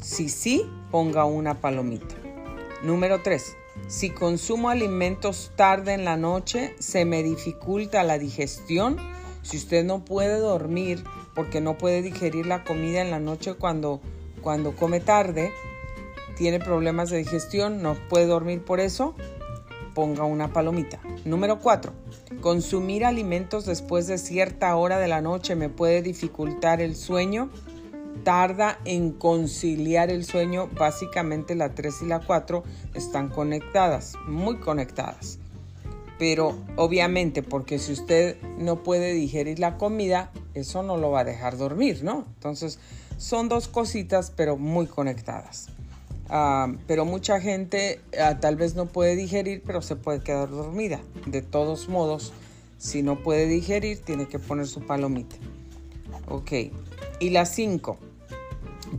[0.01, 2.15] Si sí, ponga una palomita.
[2.81, 3.55] Número 3.
[3.87, 8.97] Si consumo alimentos tarde en la noche, ¿se me dificulta la digestión?
[9.47, 14.01] Si usted no puede dormir porque no puede digerir la comida en la noche cuando,
[14.41, 15.53] cuando come tarde,
[16.35, 19.15] tiene problemas de digestión, no puede dormir por eso,
[19.95, 20.99] ponga una palomita.
[21.23, 21.93] Número 4.
[22.41, 27.49] Consumir alimentos después de cierta hora de la noche me puede dificultar el sueño.
[28.25, 30.67] Tarda en conciliar el sueño.
[30.77, 32.63] Básicamente la 3 y la 4
[32.95, 35.39] están conectadas, muy conectadas.
[36.19, 41.23] Pero obviamente porque si usted no puede digerir la comida, eso no lo va a
[41.23, 42.25] dejar dormir, ¿no?
[42.35, 42.79] Entonces
[43.17, 45.69] son dos cositas pero muy conectadas.
[46.29, 50.99] Ah, pero mucha gente ah, tal vez no puede digerir, pero se puede quedar dormida.
[51.25, 52.33] De todos modos,
[52.77, 55.35] si no puede digerir, tiene que poner su palomita.
[56.27, 56.51] Ok.
[57.19, 57.97] Y la 5.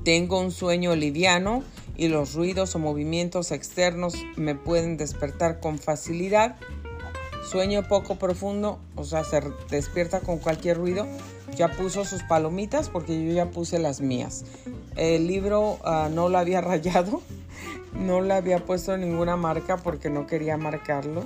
[0.05, 1.63] Tengo un sueño liviano
[1.97, 6.57] y los ruidos o movimientos externos me pueden despertar con facilidad.
[7.51, 11.07] Sueño poco profundo, o sea, se despierta con cualquier ruido.
[11.57, 14.45] Ya puso sus palomitas porque yo ya puse las mías.
[14.97, 17.23] El libro ah, no lo había rayado,
[17.95, 21.25] no le había puesto ninguna marca porque no quería marcarlo,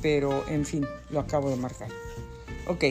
[0.00, 1.88] pero en fin, lo acabo de marcar.
[2.66, 2.84] Ok,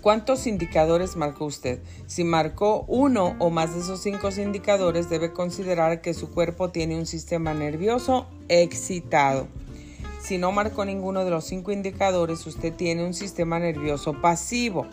[0.00, 1.80] ¿Cuántos indicadores marcó usted?
[2.06, 6.96] Si marcó uno o más de esos cinco indicadores, debe considerar que su cuerpo tiene
[6.96, 9.48] un sistema nervioso excitado.
[10.28, 14.86] Si no marcó ninguno de los cinco indicadores, usted tiene un sistema nervioso pasivo.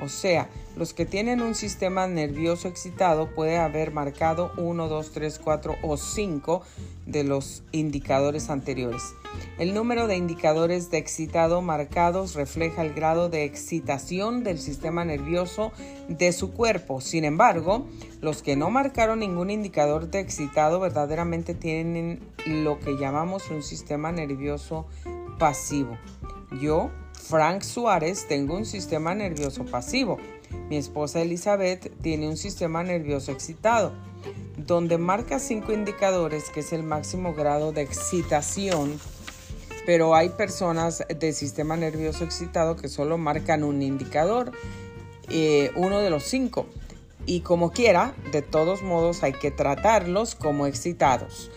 [0.00, 5.40] O sea, los que tienen un sistema nervioso excitado puede haber marcado 1, 2, 3,
[5.42, 6.62] 4 o 5
[7.06, 9.02] de los indicadores anteriores.
[9.58, 15.72] El número de indicadores de excitado marcados refleja el grado de excitación del sistema nervioso
[16.08, 17.00] de su cuerpo.
[17.00, 17.86] Sin embargo,
[18.20, 24.12] los que no marcaron ningún indicador de excitado verdaderamente tienen lo que llamamos un sistema
[24.12, 24.86] nervioso
[25.38, 25.96] pasivo.
[26.60, 30.18] Yo, Frank Suárez, tengo un sistema nervioso pasivo.
[30.68, 33.92] Mi esposa Elizabeth tiene un sistema nervioso excitado,
[34.56, 38.98] donde marca cinco indicadores, que es el máximo grado de excitación,
[39.86, 44.50] pero hay personas de sistema nervioso excitado que solo marcan un indicador,
[45.28, 46.66] eh, uno de los cinco.
[47.26, 51.50] Y como quiera, de todos modos hay que tratarlos como excitados.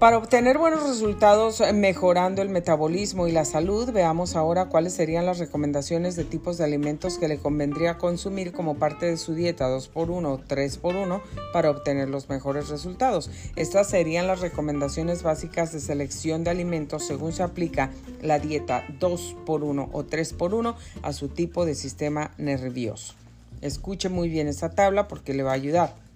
[0.00, 5.26] Para obtener buenos resultados eh, mejorando el metabolismo y la salud, veamos ahora cuáles serían
[5.26, 9.68] las recomendaciones de tipos de alimentos que le convendría consumir como parte de su dieta
[9.68, 11.20] 2x1 o 3x1
[11.52, 13.30] para obtener los mejores resultados.
[13.56, 17.90] Estas serían las recomendaciones básicas de selección de alimentos según se aplica
[18.22, 23.16] la dieta 2x1 o 3x1 a su tipo de sistema nervioso.
[23.60, 26.09] Escuche muy bien esta tabla porque le va a ayudar.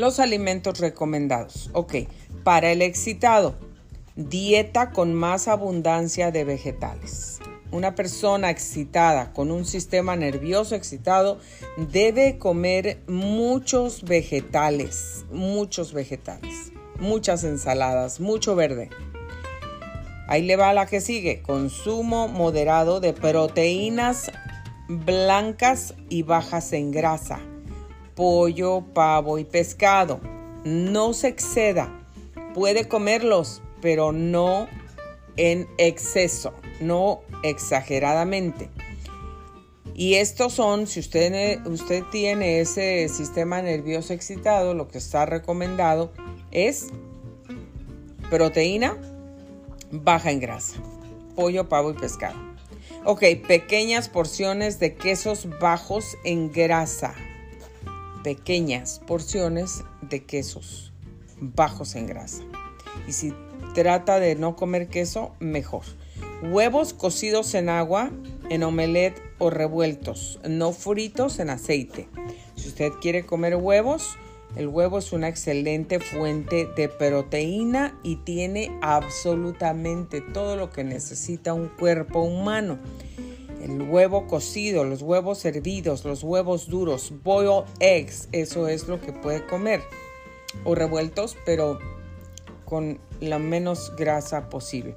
[0.00, 1.68] Los alimentos recomendados.
[1.74, 1.94] Ok,
[2.42, 3.54] para el excitado,
[4.16, 7.38] dieta con más abundancia de vegetales.
[7.70, 11.38] Una persona excitada con un sistema nervioso excitado
[11.76, 18.88] debe comer muchos vegetales, muchos vegetales, muchas ensaladas, mucho verde.
[20.28, 21.42] Ahí le va la que sigue.
[21.42, 24.32] Consumo moderado de proteínas
[24.88, 27.40] blancas y bajas en grasa.
[28.20, 30.20] Pollo, pavo y pescado.
[30.62, 31.90] No se exceda
[32.52, 34.68] puede comerlos, pero no
[35.38, 38.68] en exceso, no exageradamente.
[39.94, 41.64] Y estos son, si usted,
[42.10, 46.12] tiene ese sistema nervioso excitado, lo que está recomendado
[46.50, 46.88] es
[48.28, 48.98] proteína
[49.90, 50.76] baja en grasa,
[51.34, 52.36] pollo, pavo y pescado.
[53.06, 57.14] Ok, pequeñas porciones de quesos bajos en grasa.
[58.22, 60.92] Pequeñas porciones de quesos
[61.40, 62.42] bajos en grasa.
[63.08, 63.32] Y si
[63.74, 65.82] trata de no comer queso, mejor.
[66.42, 68.10] Huevos cocidos en agua,
[68.48, 72.08] en omelette o revueltos, no fritos en aceite.
[72.56, 74.18] Si usted quiere comer huevos,
[74.56, 81.54] el huevo es una excelente fuente de proteína y tiene absolutamente todo lo que necesita
[81.54, 82.78] un cuerpo humano.
[83.70, 89.12] El huevo cocido, los huevos hervidos, los huevos duros, boiled eggs, eso es lo que
[89.12, 89.80] puede comer
[90.64, 91.78] o revueltos, pero
[92.64, 94.96] con la menos grasa posible.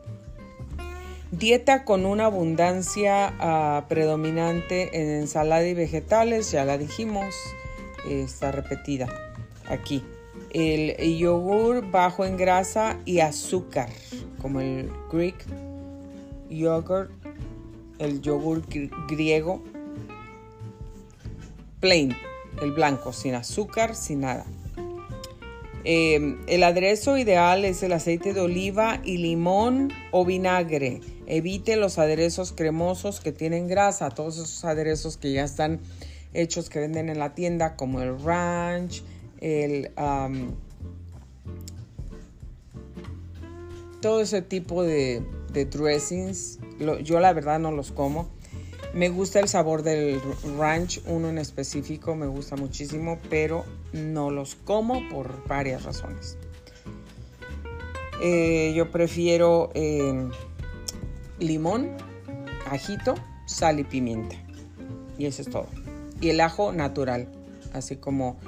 [1.30, 7.36] Dieta con una abundancia ah, predominante en ensalada y vegetales, ya la dijimos,
[8.10, 9.08] está repetida
[9.68, 10.04] aquí.
[10.50, 13.90] El yogur bajo en grasa y azúcar,
[14.42, 15.46] como el Greek
[16.50, 17.12] yogurt,
[18.00, 18.64] el yogur
[19.08, 19.62] griego
[21.84, 22.16] plain,
[22.62, 24.46] el blanco, sin azúcar, sin nada.
[25.84, 31.02] Em, el aderezo ideal es el aceite de oliva y limón o vinagre.
[31.28, 35.82] Evite los aderezos cremosos que tienen grasa, todos esos aderezos que ya están
[36.34, 39.04] hechos que venden en la tienda, como el ranch,
[39.42, 39.92] el...
[44.00, 45.22] Todo ese tipo de
[45.54, 46.60] dressings,
[47.04, 48.30] yo la verdad no los como.
[48.94, 50.22] Me gusta el sabor del
[50.58, 56.38] ranch, uno en específico me gusta muchísimo, pero no los como por varias razones.
[58.22, 60.30] Eh, yo prefiero em,
[61.40, 61.98] limón,
[62.70, 63.16] ajito,
[63.48, 64.36] sal y pimienta.
[65.18, 65.68] Y eso es todo.
[66.22, 67.28] Y el ajo natural,
[67.74, 68.40] así como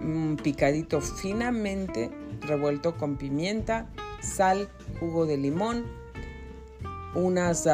[0.00, 3.88] un picadito finamente revuelto con pimienta,
[4.20, 4.68] sal,
[5.00, 5.84] jugo de limón,
[7.14, 7.68] unas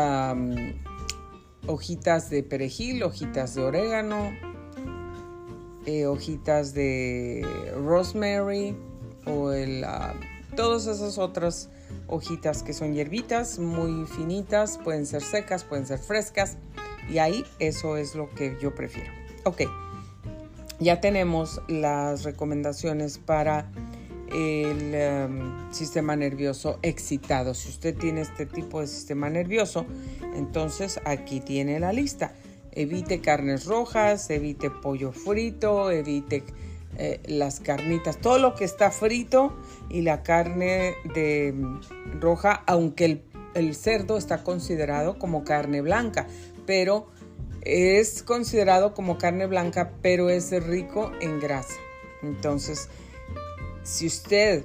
[1.66, 4.32] hojitas de perejil, hojitas de orégano,
[5.86, 7.47] eh, hojitas de
[7.84, 8.76] rosemary
[9.26, 10.14] o el, ah,
[10.57, 11.70] todas esas otras
[12.07, 16.59] hojitas que son hierbitas muy finitas, pueden ser secas, pueden ser frescas
[17.09, 19.11] y ahí eso es lo que yo prefiero.
[19.45, 19.62] Ok,
[20.80, 23.70] ya tenemos las recomendaciones para
[24.33, 27.55] el em, sistema nervioso excitado.
[27.55, 29.87] Si usted tiene este tipo de sistema nervioso,
[30.35, 32.33] entonces aquí tiene la lista.
[32.72, 36.45] Evite carnes rojas, evite pollo frito, evite
[36.97, 39.57] eh, las carnitas, todo lo que está frito
[39.89, 41.81] y la carne de em,
[42.20, 43.22] roja, aunque el,
[43.55, 46.26] el cerdo está considerado como carne blanca,
[46.66, 47.09] pero
[47.62, 51.74] es considerado como carne blanca, pero es rico en grasa.
[52.22, 52.89] Entonces,
[53.91, 54.64] si usted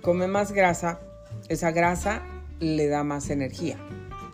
[0.00, 0.98] come más grasa,
[1.48, 2.22] esa grasa
[2.58, 3.76] le da más energía.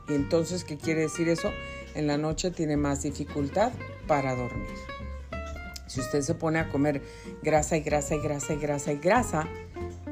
[0.08, 1.50] Y entonces, ¿qué quiere decir eso?
[1.96, 3.72] En la noche tiene más dificultad
[4.06, 4.68] para dormir.
[5.88, 7.02] Si usted se pone a comer
[7.42, 9.48] grasa y grasa y grasa y grasa y grasa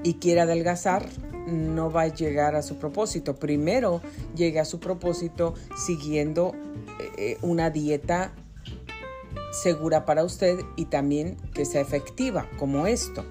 [0.03, 1.07] y quiere adelgazar,
[1.47, 3.37] no va a llegar a su propósito.
[3.37, 4.01] Primero
[4.35, 6.53] llega a su propósito siguiendo
[7.17, 8.33] eh, una dieta
[9.53, 13.25] segura para usted y también que sea efectiva, como esto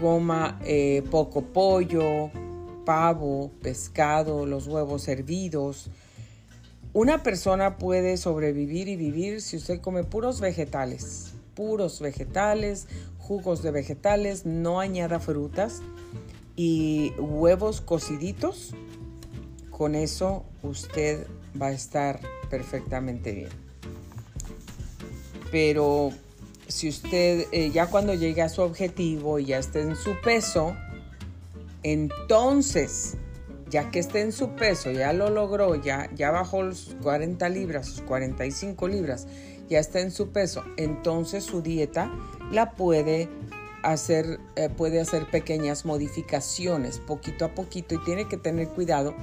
[0.00, 2.30] coma eh, poco pollo,
[2.84, 5.90] pavo, pescado, los huevos hervidos.
[6.92, 12.86] Una persona puede sobrevivir y vivir si usted come puros vegetales, puros vegetales,
[13.18, 15.82] jugos de vegetales, no añada frutas
[16.54, 18.74] y huevos cociditos.
[19.70, 21.26] Con eso usted
[21.60, 23.50] va a estar perfectamente bien.
[25.50, 26.12] Pero
[26.68, 30.76] si usted eh, ya cuando llegue a su objetivo y ya esté en su peso,
[31.82, 33.16] entonces,
[33.70, 37.86] ya que esté en su peso, ya lo logró, ya, ya bajó los 40 libras,
[37.86, 39.26] sus 45 libras,
[39.68, 42.10] ya está en su peso, entonces su dieta
[42.50, 43.28] la puede
[43.82, 49.14] hacer, eh, puede hacer pequeñas modificaciones poquito a poquito y tiene que tener cuidado.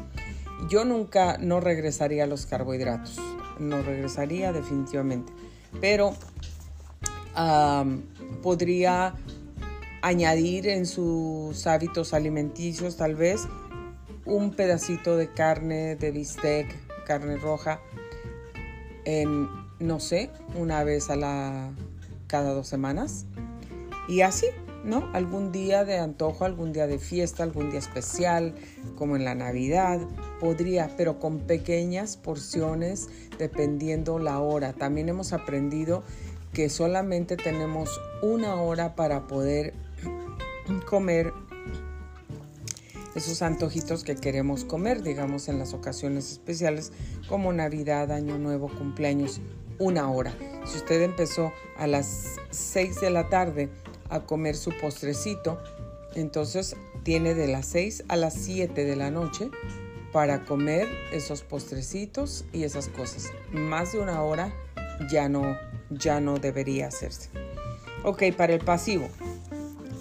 [0.70, 3.20] Yo nunca no regresaría a los carbohidratos,
[3.60, 5.34] no regresaría definitivamente,
[5.82, 6.14] pero
[8.42, 9.16] podría
[10.02, 13.48] añadir en sus hábitos alimenticios tal vez
[14.26, 16.68] un pedacito de carne de bistec,
[17.06, 17.80] carne roja,
[19.06, 19.48] en,
[19.80, 21.72] no sé, una vez a la
[22.28, 23.26] cada dos semanas.
[24.08, 24.48] Y así,
[24.84, 25.10] ¿no?
[25.14, 28.56] Algún día de antojo, algún día de fiesta, algún día especial,
[28.96, 30.00] como en la Navidad,
[30.40, 34.74] podría, pero con pequeñas porciones dependiendo la hora.
[34.74, 36.04] También hemos aprendido
[36.54, 39.74] que solamente tenemos una hora para poder
[40.88, 41.34] comer
[43.16, 46.92] esos antojitos que queremos comer, digamos en las ocasiones especiales
[47.28, 49.40] como Navidad, Año Nuevo, cumpleaños,
[49.80, 50.34] una hora.
[50.66, 53.70] Si usted empezó a las 6 de la tarde
[54.10, 55.62] a comer su postrecito,
[56.16, 59.50] entonces tiene de las 6 a las 7 de la noche
[60.12, 63.32] para comer esos postrecitos y esas cosas.
[63.52, 64.54] Más de una hora
[65.12, 65.58] ya no
[65.98, 67.30] ya no debería hacerse.
[68.04, 69.08] Ok, para el pasivo.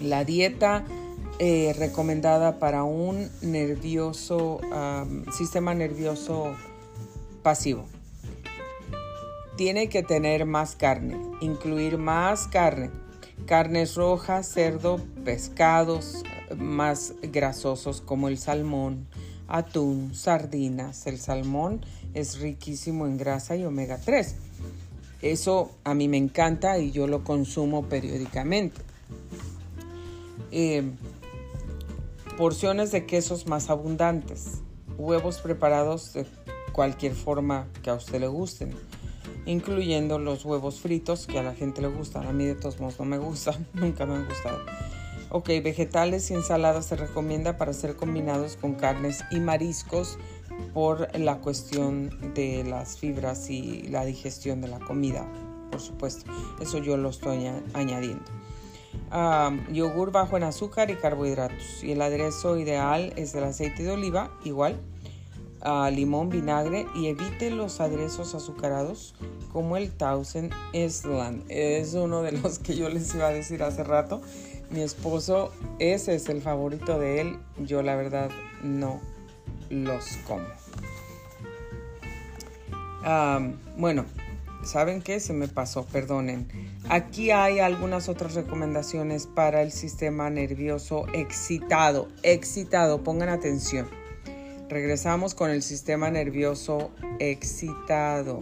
[0.01, 0.83] La dieta
[1.39, 4.59] eh, recomendada para un nervioso,
[5.35, 6.55] sistema nervioso
[7.41, 7.85] pasivo.
[9.55, 12.91] Tiene que tener más carne, incluir más carne.
[13.45, 16.23] Carnes rojas, cerdo, pescados
[16.57, 19.07] más grasosos como el salmón,
[19.47, 21.07] atún, sardinas.
[21.07, 24.35] El salmón es riquísimo en grasa y omega 3.
[25.23, 28.81] Eso a mí me encanta y yo lo consumo periódicamente.
[30.51, 30.83] Eh,
[32.37, 34.61] porciones de quesos más abundantes,
[34.97, 36.25] huevos preparados de
[36.73, 38.71] cualquier forma que a usted le gusten,
[39.45, 42.27] incluyendo los huevos fritos que a la gente le gustan.
[42.27, 44.59] A mí de todos modos no me gustan, nunca me han gustado.
[45.29, 50.17] Ok, vegetales y ensaladas se recomienda para ser combinados con carnes y mariscos
[50.73, 55.25] por la cuestión de las fibras y la digestión de la comida,
[55.71, 56.31] por supuesto.
[56.59, 58.25] Eso yo lo estoy añadiendo.
[59.71, 61.83] yogur bajo en azúcar y carbohidratos.
[61.83, 64.79] Y el aderezo ideal es el aceite de oliva, igual,
[65.91, 69.15] limón, vinagre y evite los aderezos azucarados
[69.51, 71.43] como el Thousand Island.
[71.49, 74.21] Es uno de los que yo les iba a decir hace rato.
[74.71, 77.37] Mi esposo, ese es el favorito de él.
[77.59, 78.31] Yo la verdad
[78.63, 78.99] no
[79.69, 80.45] los como.
[83.77, 84.05] Bueno,
[84.63, 85.19] ¿saben qué?
[85.19, 86.47] Se me pasó, perdonen.
[86.89, 92.09] Aquí hay algunas otras recomendaciones para el sistema nervioso excitado.
[92.23, 93.87] Excitado, pongan atención.
[94.69, 98.41] Regresamos con el sistema nervioso excitado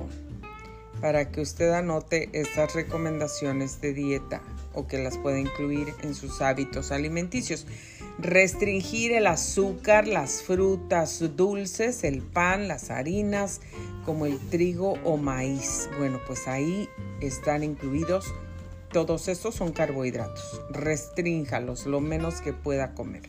[1.02, 4.42] para que usted anote estas recomendaciones de dieta
[4.74, 7.66] o que las pueda incluir en sus hábitos alimenticios.
[8.22, 13.62] Restringir el azúcar, las frutas dulces, el pan, las harinas
[14.06, 15.90] como el trigo o maíz.
[15.98, 16.88] Bueno, pues ahí
[17.20, 18.32] están incluidos.
[18.92, 20.62] Todos estos son carbohidratos.
[20.70, 23.24] Restrínjalos lo menos que pueda comer.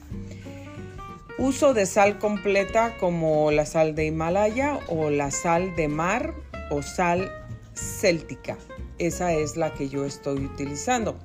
[1.38, 6.34] Uso de sal completa como la sal de Himalaya o la sal de mar
[6.70, 7.32] o sal
[7.74, 8.58] céltica.
[8.98, 11.16] Esa es la que yo estoy utilizando.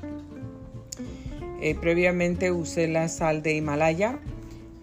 [1.59, 4.19] Eh, previamente usé la sal de Himalaya.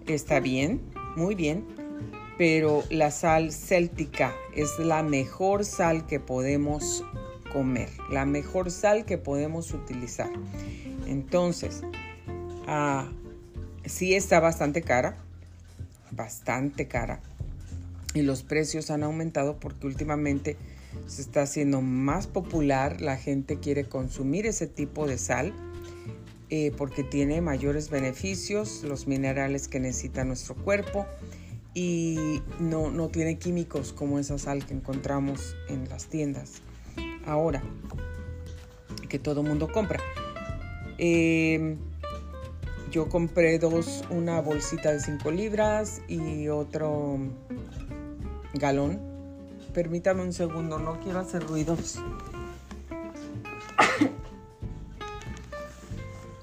[0.07, 0.81] Está bien,
[1.16, 1.64] muy bien.
[2.37, 7.05] Pero la sal céltica es la mejor sal que podemos
[7.53, 7.89] comer.
[8.11, 10.31] La mejor sal que podemos utilizar.
[11.07, 11.83] Entonces,
[12.66, 13.09] ah,
[13.85, 15.16] sí está bastante cara,
[16.11, 17.20] bastante cara.
[18.14, 20.57] Y los precios han aumentado porque últimamente
[21.07, 25.53] se está haciendo más popular, la gente quiere consumir ese tipo de sal
[26.57, 31.05] eh, porque tiene mayores beneficios, los minerales que necesita nuestro cuerpo
[31.75, 36.63] y no, no tiene químicos como esa sal que encontramos en las tiendas
[37.27, 37.61] ahora,
[39.09, 39.99] que todo mundo compra.
[40.99, 41.77] Eh,
[42.93, 47.19] yo compré dos, una bolsita de 5 libras y otro
[48.53, 49.01] galón.
[49.73, 51.99] Permítame un segundo, no quiero hacer ruidos.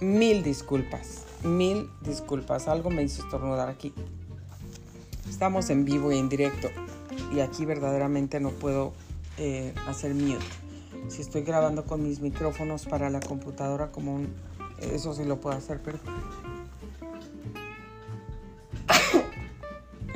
[0.02, 2.68] Mil disculpas, mil disculpas.
[2.68, 3.94] Algo me hizo estornudar aquí.
[5.30, 6.70] Estamos en vivo y en directo
[7.34, 8.94] y aquí verdaderamente no puedo
[9.38, 10.46] eh, hacer mute.
[11.08, 14.34] Si estoy grabando con mis micrófonos para la computadora como un
[14.82, 16.00] eso sí lo puedo hacer, pero...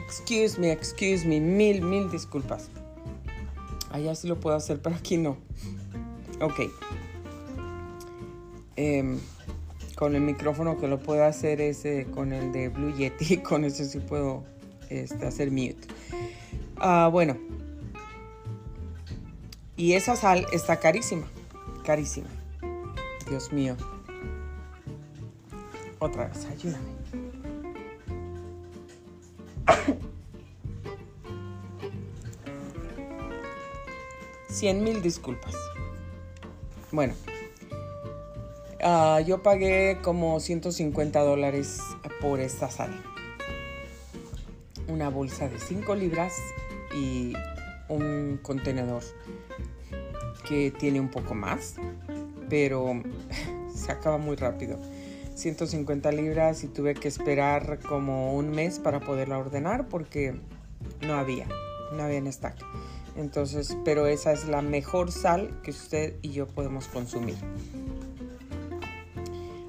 [0.04, 2.70] excuse me, excuse me, mil, mil disculpas.
[3.92, 5.38] Allá sí lo puedo hacer, pero aquí no.
[6.42, 6.72] Ok.
[8.76, 9.20] Em,
[9.96, 13.38] con el micrófono que lo puedo hacer es con el de Blue Yeti.
[13.44, 14.44] Con eso sí puedo
[14.90, 15.88] este, hacer mute.
[16.78, 17.38] Ah, bueno.
[19.78, 21.28] Y esa sal está carísima.
[21.86, 22.28] Carísima.
[23.30, 23.76] Dios mío.
[26.00, 26.96] Otra vez, ayúdame.
[34.50, 35.56] Cien mil disculpas.
[36.92, 37.14] Bueno,
[38.82, 41.80] ah, yo pagué como 150 dólares
[42.22, 42.92] por esta sal.
[44.88, 46.34] Una bolsa de 5 libras
[46.96, 47.34] y
[47.90, 49.04] un contenedor
[50.48, 51.76] que tiene un poco más,
[52.50, 53.02] pero
[53.76, 54.80] se acaba muy rápido.
[55.36, 60.40] 150 libras y tuve que esperar como un mes para poderla ordenar porque
[61.02, 61.46] no había,
[61.94, 62.56] no había en stock.
[63.18, 67.36] Entonces, pero esa es la mejor sal que usted y yo podemos consumir.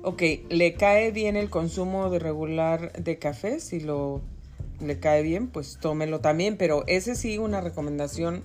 [0.08, 3.58] Ok, ¿le cae bien el consumo de regular de café?
[3.58, 4.20] Si lo
[4.78, 6.56] le cae bien, pues tómelo también.
[6.56, 8.44] Pero ese sí, una recomendación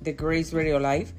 [0.00, 1.12] de Grace Radio Life.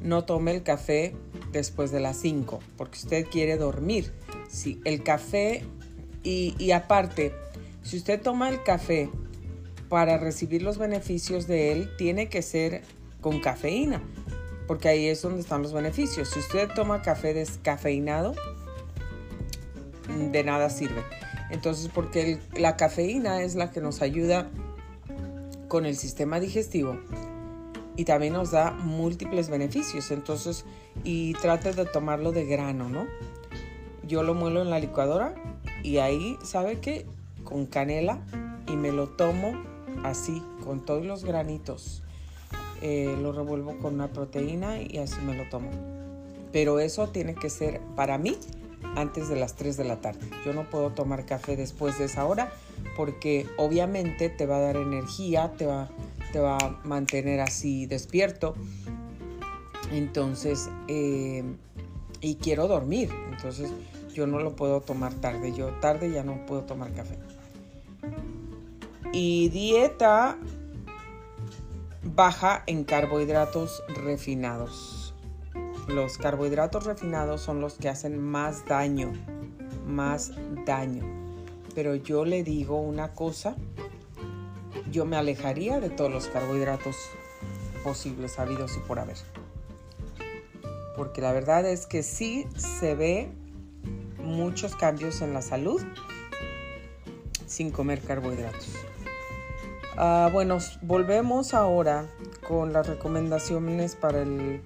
[0.00, 1.14] No tome el café
[1.52, 4.10] después de las 5, porque usted quiere dormir.
[4.48, 5.64] Sí, el café
[6.22, 7.34] y, aparte,
[7.82, 9.10] si usted toma el café
[9.90, 12.80] para recibir los beneficios de él, tiene que ser
[13.20, 14.02] con cafeína,
[14.66, 16.30] porque ahí es donde están los beneficios.
[16.30, 18.34] Si usted toma café descafeinado,
[20.32, 21.02] de nada sirve.
[21.50, 24.48] Entonces, porque la cafeína es la que nos ayuda
[25.68, 26.98] con el sistema digestivo
[27.96, 30.10] y también nos da múltiples beneficios.
[30.10, 30.64] Entonces,
[31.04, 33.06] y trate de tomarlo de grano, ¿no?
[34.10, 35.34] yo lo muelo en la licuadora
[35.84, 37.06] y ahí, ¿sabe qué?
[37.44, 38.18] Con canela
[38.66, 39.52] y me lo tomo
[40.02, 42.02] así, con todos los granitos.
[42.82, 45.70] Eh, lo revuelvo con una proteína y así me lo tomo.
[46.50, 48.36] Pero eso tiene que ser para mí
[48.96, 50.20] antes de las 3 de la tarde.
[50.44, 52.52] Yo no puedo tomar café después de esa hora
[52.96, 55.88] porque obviamente te va a dar energía, te va,
[56.32, 58.54] te va a mantener así despierto.
[59.92, 61.44] Entonces, eh,
[62.20, 63.10] y quiero dormir.
[63.30, 63.70] Entonces
[64.14, 65.52] yo no lo puedo tomar tarde.
[65.52, 67.18] Yo tarde ya no puedo tomar café.
[69.12, 70.38] Y dieta
[72.02, 74.89] baja en carbohidratos refinados.
[75.88, 79.12] Los carbohidratos refinados son los que hacen más daño,
[79.86, 80.32] más
[80.64, 81.04] daño.
[81.74, 83.56] Pero yo le digo una cosa,
[84.90, 86.96] yo me alejaría de todos los carbohidratos
[87.82, 89.16] posibles, habidos y por haber.
[90.96, 93.30] Porque la verdad es que sí se ve
[94.18, 95.82] muchos cambios en la salud
[97.46, 98.68] sin comer carbohidratos.
[99.96, 102.06] Ah, bueno, volvemos ahora
[102.46, 104.62] con las recomendaciones para el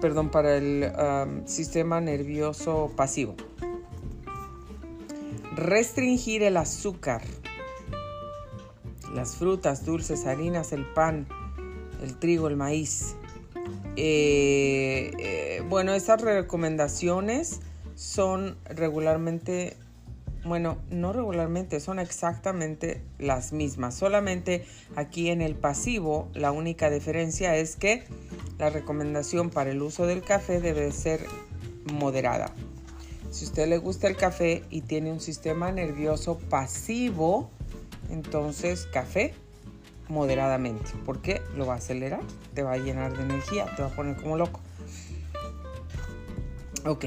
[0.00, 0.92] perdón, para el
[1.46, 3.34] sistema nervioso pasivo.
[5.54, 7.22] Restringir el azúcar,
[9.14, 11.26] las frutas, dulces, harinas, el pan,
[12.02, 13.16] el trigo, el maíz.
[13.96, 17.60] Eh, eh, bueno, estas recomendaciones
[17.94, 19.76] son regularmente
[20.44, 23.94] bueno, no regularmente, son exactamente las mismas.
[23.94, 24.64] Solamente
[24.96, 28.04] aquí en el pasivo la única diferencia es que
[28.58, 31.26] la recomendación para el uso del café debe ser
[31.92, 32.52] moderada.
[33.30, 37.50] Si a usted le gusta el café y tiene un sistema nervioso pasivo,
[38.10, 39.34] entonces café
[40.08, 42.22] moderadamente, porque lo va a acelerar,
[42.54, 44.60] te va a llenar de energía, te va a poner como loco.
[46.84, 47.04] Ok,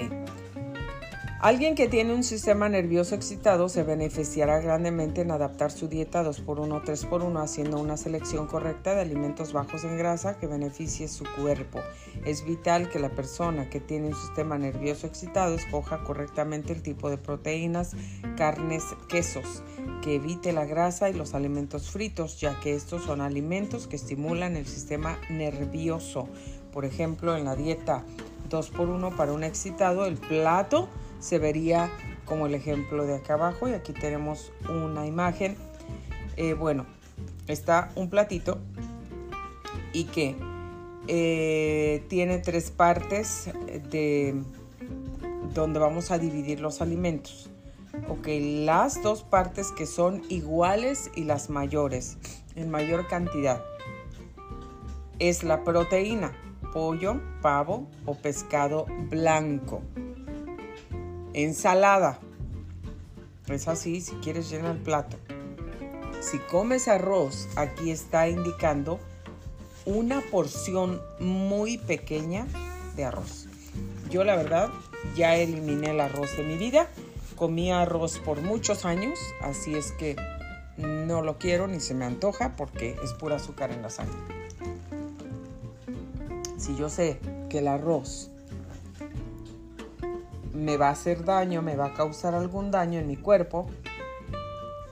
[1.44, 6.72] Alguien que tiene un sistema nervioso excitado se beneficiará grandemente en adaptar su dieta 2x1
[6.72, 11.82] o 3x1 haciendo una selección correcta de alimentos bajos en grasa que beneficie su cuerpo.
[12.24, 17.10] Es vital que la persona que tiene un sistema nervioso excitado escoja correctamente el tipo
[17.10, 17.92] de proteínas,
[18.38, 19.64] carnes, quesos,
[20.02, 24.56] que evite la grasa y los alimentos fritos, ya que estos son alimentos que estimulan
[24.56, 26.30] el sistema nervioso.
[26.72, 28.06] Por ejemplo, en la dieta
[28.50, 30.88] 2x1 para un excitado, el plato
[31.24, 31.90] se vería
[32.26, 35.56] como el ejemplo de acá abajo y aquí tenemos una imagen.
[36.36, 36.86] Eh, bueno,
[37.48, 38.60] está un platito
[39.94, 40.36] y que
[41.08, 43.50] eh, tiene tres partes
[43.90, 44.36] de
[45.54, 47.50] donde vamos a dividir los alimentos.
[48.10, 48.28] Ok,
[48.66, 52.18] las dos partes que son iguales y las mayores,
[52.56, 53.64] en mayor cantidad,
[55.20, 56.34] es la proteína,
[56.74, 59.84] pollo, pavo o pescado blanco.
[61.34, 62.20] Ensalada.
[63.48, 65.18] Es así, si quieres llenar el plato.
[66.22, 69.00] Si comes arroz, aquí está indicando
[69.86, 72.48] una porción muy pequeña
[72.96, 73.48] de arroz.
[74.10, 74.70] Yo la verdad
[75.16, 76.88] ya eliminé el arroz de mi vida.
[77.36, 80.16] Comí arroz por muchos años, así es que
[80.78, 84.18] no lo quiero ni se me antoja porque es pura azúcar en la sangre.
[86.58, 87.20] Si yo sé
[87.50, 88.30] que el arroz
[90.54, 93.68] me va a hacer daño, me va a causar algún daño en mi cuerpo,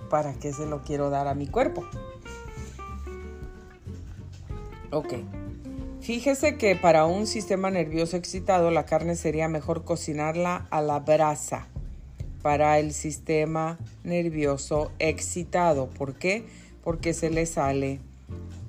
[0.10, 1.86] ¿para qué se lo quiero dar a mi cuerpo?
[4.92, 5.14] Ok.
[6.02, 11.68] Fíjese que para un sistema nervioso excitado la carne sería mejor cocinarla a la brasa
[12.42, 15.88] para el sistema nervioso excitado.
[15.88, 16.46] ¿Por qué?
[16.84, 18.00] Porque se le sale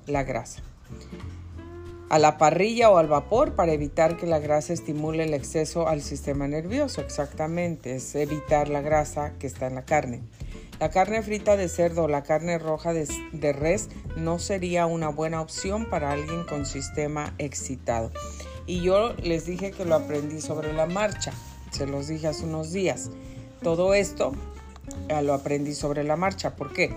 [0.05, 0.61] la grasa
[2.13, 6.03] a la parrilla o al vapor para evitar que la grasa estimule el exceso al
[6.03, 7.01] sistema nervioso.
[7.01, 10.21] Exactamente, es evitar la grasa que está en la carne.
[10.79, 15.41] La carne frita de cerdo o la carne roja de, res no sería una buena
[15.41, 18.11] opción para alguien con sistema excitado.
[18.67, 21.33] Y yo les dije que lo aprendí sobre la marcha,
[21.71, 23.09] se los dije hace unos días.
[23.63, 24.33] Todo esto
[25.09, 26.55] eh, lo aprendí sobre la marcha.
[26.55, 26.93] ¿Por qué?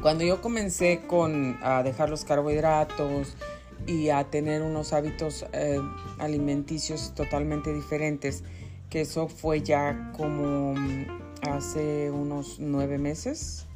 [0.00, 3.36] Cuando yo comencé con a dejar los carbohidratos,
[3.86, 5.80] y a tener unos hábitos eh,
[6.18, 8.44] alimenticios totalmente diferentes,
[8.88, 11.06] que eso fue ya como mm,
[11.48, 13.66] hace unos nueve meses,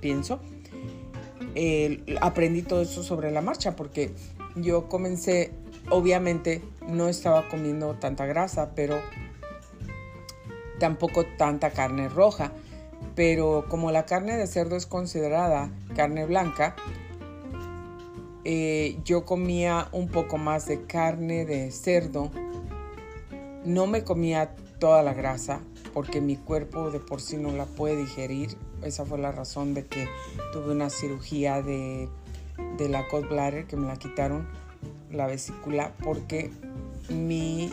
[0.00, 0.40] pienso.
[2.20, 4.12] aprendí todo eso sobre la marcha porque
[4.56, 5.52] yo comencé,
[5.90, 9.00] obviamente no estaba comiendo tanta grasa, pero
[10.78, 12.52] tampoco tanta carne roja.
[13.14, 16.76] Pero como la carne de cerdo es considerada carne blanca,
[18.50, 22.30] eh, yo comía un poco más de carne de cerdo.
[23.66, 25.60] No me comía toda la grasa
[25.92, 28.56] porque mi cuerpo de por sí no la puede digerir.
[28.82, 30.08] Esa fue la razón de que
[30.54, 32.08] tuve una cirugía de,
[32.78, 34.48] la gallbladder que me la quitaron,
[35.12, 36.50] la vesícula, porque
[37.10, 37.70] mi,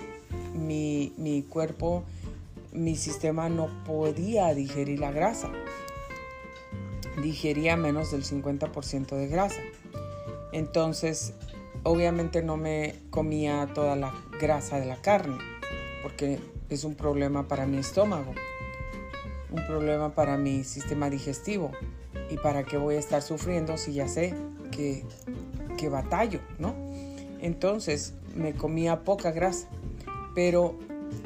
[0.55, 2.03] mi, mi cuerpo,
[2.73, 5.49] mi sistema no podía digerir la grasa.
[7.23, 9.61] Digería menos del 50% de grasa.
[10.55, 11.33] Entonces,
[11.83, 15.37] obviamente no me comía toda la grasa de la carne,
[16.01, 16.39] porque
[16.69, 18.33] es un problema para mi estómago,
[19.51, 21.71] un problema para mi sistema digestivo.
[22.29, 24.33] ¿Y para qué voy a estar sufriendo si ya sé
[24.71, 25.03] que,
[25.77, 26.73] que batallo, no?
[27.41, 29.67] Entonces me comía poca grasa,
[30.35, 30.79] pero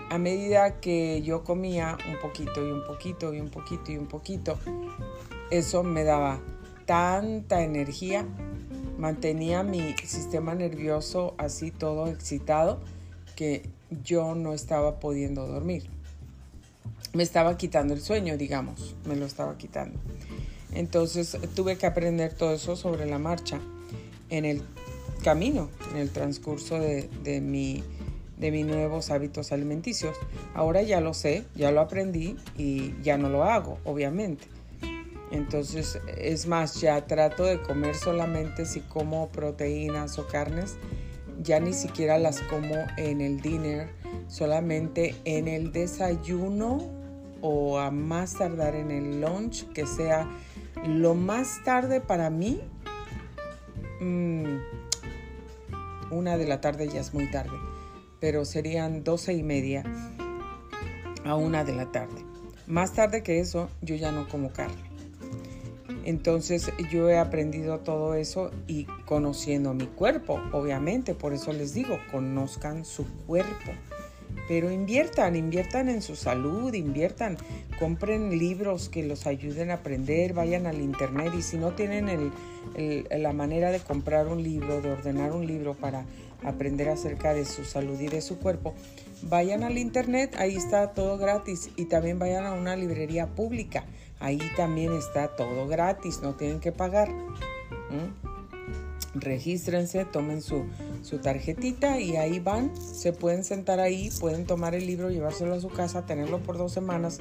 [0.09, 4.07] a medida que yo comía un poquito y un poquito y un poquito y un
[4.07, 4.57] poquito,
[5.51, 6.39] eso me daba
[6.87, 8.25] tanta energía,
[8.99, 12.79] mantenía mi sistema nervioso así todo excitado
[13.35, 13.63] que
[14.03, 15.89] yo no estaba pudiendo dormir.
[17.13, 19.97] Me estaba quitando el sueño, digamos, me lo estaba quitando.
[20.73, 23.59] Entonces tuve que aprender todo eso sobre la marcha
[24.29, 24.61] en el
[25.23, 27.83] camino, en el transcurso de, de mi
[28.37, 30.15] de mis nuevos hábitos alimenticios.
[30.53, 34.47] Ahora ya lo sé, ya lo aprendí y ya no lo hago, obviamente.
[35.31, 40.77] Entonces, es más, ya trato de comer solamente si como proteínas o carnes,
[41.41, 43.89] ya ni siquiera las como en el dinner,
[44.27, 46.79] solamente en el desayuno
[47.41, 50.27] o a más tardar en el lunch, que sea
[50.85, 52.61] lo más tarde para mí.
[54.01, 54.57] Mm,
[56.11, 57.55] una de la tarde ya es muy tarde
[58.19, 59.83] pero serían doce y media
[61.25, 62.25] a una de la tarde.
[62.67, 64.88] Más tarde que eso, yo ya no como carne.
[66.05, 71.99] Entonces yo he aprendido todo eso y conociendo mi cuerpo, obviamente, por eso les digo,
[72.11, 73.71] conozcan su cuerpo.
[74.47, 77.37] Pero inviertan, inviertan en su salud, inviertan,
[77.77, 82.31] compren libros que los ayuden a aprender, vayan al internet y si no tienen
[83.11, 86.05] la manera de comprar un libro, de ordenar un libro para
[86.43, 88.73] aprender acerca de su salud y de su cuerpo,
[89.23, 93.83] vayan al internet, ahí está todo gratis y también vayan a una librería pública,
[94.19, 97.09] ahí también está todo gratis, no tienen que pagar.
[99.15, 100.65] Regístrense, tomen su,
[101.01, 105.59] su tarjetita y ahí van, se pueden sentar ahí, pueden tomar el libro, llevárselo a
[105.59, 107.19] su casa, tenerlo por dos semanas.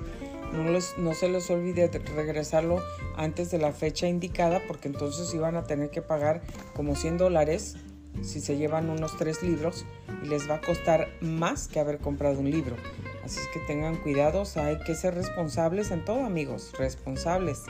[0.52, 2.82] No, no se les olvide regresarlo
[3.16, 6.42] antes de la fecha indicada porque entonces iban a tener que pagar
[6.74, 7.76] como 100 dólares
[8.22, 9.84] si se llevan unos tres libros
[10.22, 12.76] y les va a costar más que haber comprado un libro.
[13.24, 17.64] Así que tengan cuidados, hay que ser responsables en todo, amigos, responsables.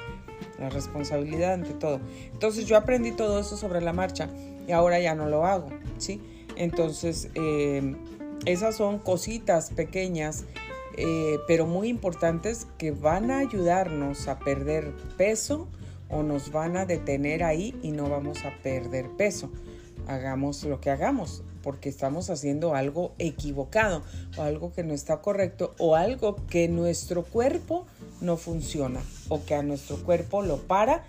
[0.59, 2.01] La responsabilidad ante todo.
[2.33, 4.29] Entonces yo aprendí todo eso sobre la marcha
[4.67, 5.69] y ahora ya no lo hago,
[5.99, 6.21] ¿sí?
[6.57, 7.97] Entonces, eh,
[8.45, 10.45] esas son cositas pequeñas,
[10.97, 15.69] eh, pero muy importantes que van a ayudarnos a perder peso
[16.09, 19.51] o nos van a detener ahí y no vamos a perder peso
[20.09, 24.03] hagamos lo que hagamos, porque estamos haciendo algo equivocado
[24.37, 27.87] o algo que no está correcto o algo que nuestro cuerpo
[28.21, 31.05] no funciona o que a nuestro cuerpo lo para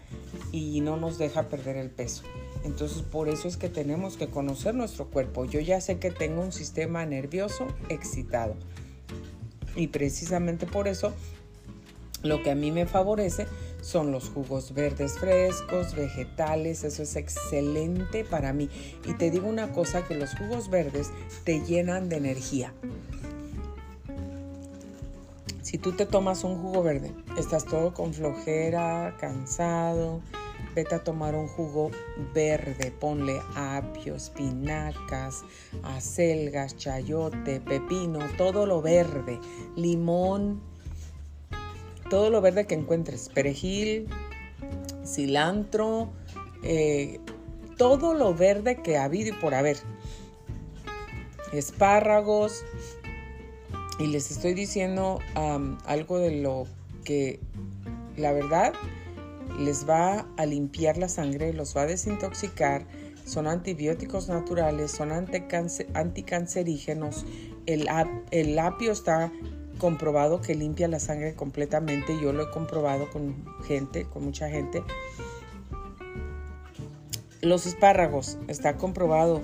[0.52, 2.24] y no nos deja perder el peso.
[2.64, 5.46] Entonces por eso es que tenemos que conocer nuestro cuerpo.
[5.46, 8.56] Yo ya sé que tengo un sistema nervioso excitado
[9.76, 11.14] y precisamente por eso
[12.22, 13.48] lo que a mí me favorece
[13.82, 18.70] son los jugos verdes frescos, vegetales, eso es excelente para mí.
[19.06, 21.12] Y te digo una cosa, que los jugos verdes
[21.44, 22.74] te llenan de energía.
[25.62, 30.20] Si tú te tomas un jugo verde, estás todo con flojera, cansado,
[30.76, 31.92] vete a tomar un jugo
[32.34, 35.44] verde, ponle apio, espinacas,
[35.84, 39.40] acelgas, chayote, pepino, todo lo verde,
[39.76, 40.62] limón,
[42.10, 44.08] todo lo verde que encuentres, perejil,
[45.06, 46.10] cilantro,
[46.64, 47.20] eh,
[47.78, 49.78] todo lo verde que ha habido y por haber.
[51.54, 52.66] Espárragos.
[54.00, 55.20] Y les estoy diciendo
[55.86, 56.66] algo de lo
[57.04, 57.40] que
[58.16, 58.74] la verdad
[59.60, 62.86] les va a limpiar la sangre, los va a desintoxicar.
[63.26, 67.26] Son antibióticos naturales, son anticancerígenos.
[67.66, 67.88] El,
[68.32, 69.32] el apio está
[69.80, 72.16] comprobado que limpia la sangre completamente.
[72.22, 74.84] Yo lo he comprobado con gente, con mucha gente.
[77.42, 79.42] Los espárragos, está comprobado,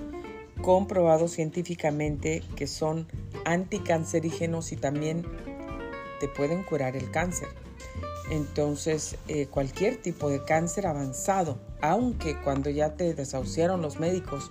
[0.62, 3.08] comprobado científicamente que son
[3.44, 5.24] anticancerígenos y también
[6.20, 7.48] te pueden curar el cáncer.
[8.30, 14.50] Entonces, eh, cualquier tipo de cáncer avanzado, aunque cuando ya te desahuciaron los médicos,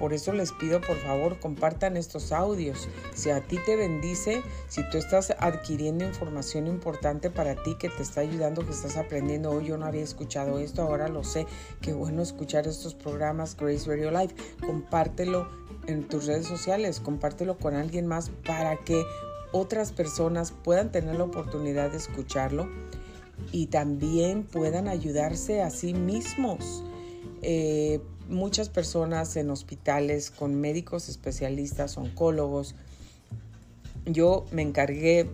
[0.00, 2.88] por eso les pido por favor compartan estos audios.
[3.14, 8.02] Si a ti te bendice, si tú estás adquiriendo información importante para ti que te
[8.02, 11.46] está ayudando, que estás aprendiendo, hoy yo no había escuchado esto, ahora lo sé,
[11.82, 14.34] qué bueno escuchar estos programas Grace Radio Live.
[14.64, 15.46] Compártelo
[15.86, 19.04] en tus redes sociales, compártelo con alguien más para que
[19.52, 22.70] otras personas puedan tener la oportunidad de escucharlo
[23.52, 26.84] y también puedan ayudarse a sí mismos.
[27.42, 32.74] Eh, muchas personas en hospitales con médicos especialistas, oncólogos.
[34.06, 35.28] Yo me encargué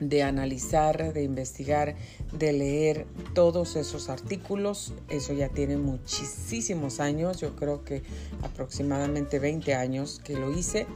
[0.00, 1.94] de analizar, de investigar,
[2.32, 4.92] de leer todos esos artículos.
[5.08, 8.02] Eso ya tiene muchísimos años, yo creo que
[8.42, 10.86] aproximadamente 20 años que lo hice.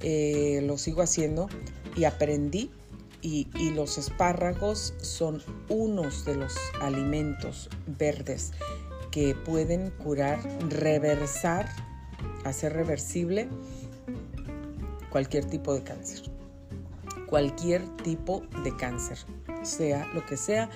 [0.00, 1.48] Eh, lo sigo haciendo
[1.96, 2.70] y aprendí
[3.22, 8.52] y, y, los espárragos son unos de los alimentos verdes
[9.10, 10.38] que pueden curar,
[10.68, 11.68] reversar,
[12.44, 13.48] hacer reversible
[15.10, 16.22] cualquier tipo de cáncer.
[17.26, 19.18] Cualquier tipo de cáncer,
[19.62, 20.70] sea lo que sea,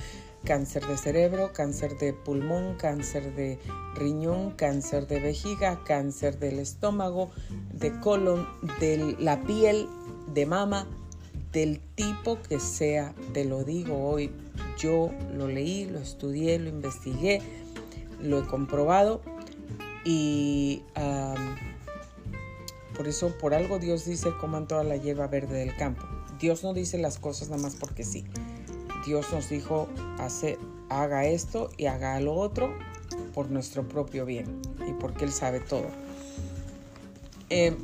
[0.44, 3.58] cáncer de cerebro, cáncer de pulmón, cáncer de
[3.94, 7.30] riñón, cáncer de vejiga, cáncer del estómago,
[7.72, 8.48] de colon,
[8.80, 9.88] de la piel,
[10.32, 10.86] de mama,
[11.52, 14.30] del tipo que sea, te lo digo hoy,
[14.78, 17.42] yo lo leí, lo estudié, lo investigué,
[18.22, 19.20] lo he comprobado
[20.04, 20.82] y
[22.96, 26.02] por eso por algo Dios dice coman toda la hierba verde del campo.
[26.38, 28.24] Dios no dice las cosas nada más porque sí.
[29.06, 30.58] Dios nos dijo hace,
[30.88, 32.74] haga esto y haga lo otro
[33.34, 35.86] por nuestro propio bien y porque Él sabe todo.
[37.48, 37.76] Eh,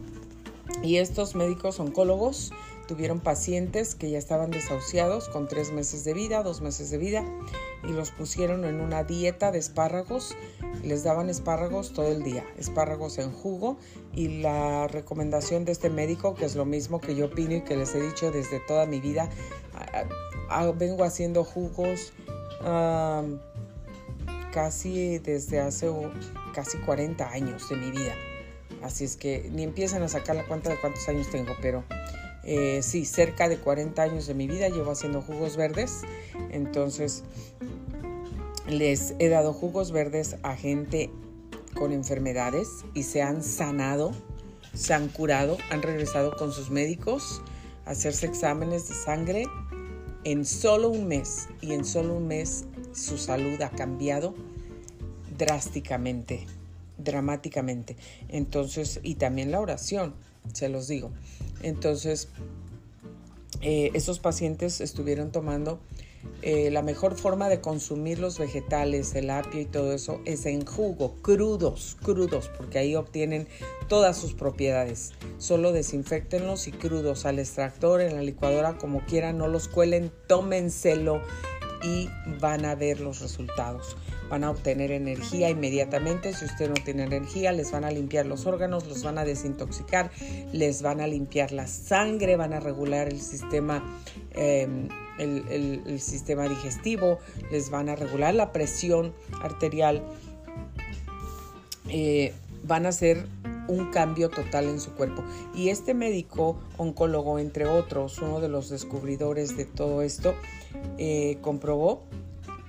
[0.82, 2.52] y estos médicos oncólogos
[2.86, 7.24] tuvieron pacientes que ya estaban desahuciados con tres meses de vida, dos meses de vida,
[7.84, 10.36] y los pusieron en una dieta de espárragos.
[10.82, 13.76] Les daban espárragos todo el día, espárragos en jugo,
[14.14, 17.76] y la recomendación de este médico, que es lo mismo que yo opino y que
[17.76, 19.28] les he dicho desde toda mi vida,
[20.76, 22.12] vengo haciendo jugos
[24.52, 25.90] casi desde hace
[26.54, 28.14] casi 40 años de mi vida.
[28.82, 31.84] Así es que ni empiezan a sacar la cuenta de cuántos años tengo, pero
[32.48, 36.02] eh, sí, cerca de 40 años de mi vida llevo haciendo jugos verdes.
[36.50, 37.24] Entonces,
[38.68, 41.10] les he dado jugos verdes a gente
[41.74, 44.12] con enfermedades y se han sanado,
[44.74, 47.42] se han curado, han regresado con sus médicos
[47.84, 49.44] a hacerse exámenes de sangre
[50.22, 51.48] en solo un mes.
[51.60, 54.36] Y en solo un mes su salud ha cambiado
[55.36, 56.46] drásticamente,
[56.96, 57.96] dramáticamente.
[58.28, 60.14] Entonces, y también la oración,
[60.52, 61.10] se los digo.
[61.62, 62.28] Entonces,
[63.62, 65.80] eh, esos pacientes estuvieron tomando
[66.42, 70.64] eh, la mejor forma de consumir los vegetales, el apio y todo eso es en
[70.64, 73.48] jugo, crudos, crudos, porque ahí obtienen
[73.88, 75.12] todas sus propiedades.
[75.38, 81.22] Solo desinfectenlos y crudos al extractor, en la licuadora, como quieran, no los cuelen, tómenselo
[81.82, 82.08] y
[82.40, 83.96] van a ver los resultados
[84.28, 86.34] van a obtener energía inmediatamente.
[86.34, 90.10] Si usted no tiene energía, les van a limpiar los órganos, los van a desintoxicar,
[90.52, 93.84] les van a limpiar la sangre, van a regular el sistema,
[94.32, 97.18] em, el, sistema digestivo,
[97.50, 100.02] les van a regular la presión arterial.
[101.88, 102.32] Eh,
[102.64, 103.26] van a hacer
[103.68, 105.24] un cambio total en su cuerpo.
[105.54, 110.34] Y este médico oncólogo, entre otros, uno de los descubridores de todo esto,
[110.98, 112.02] eh, comprobó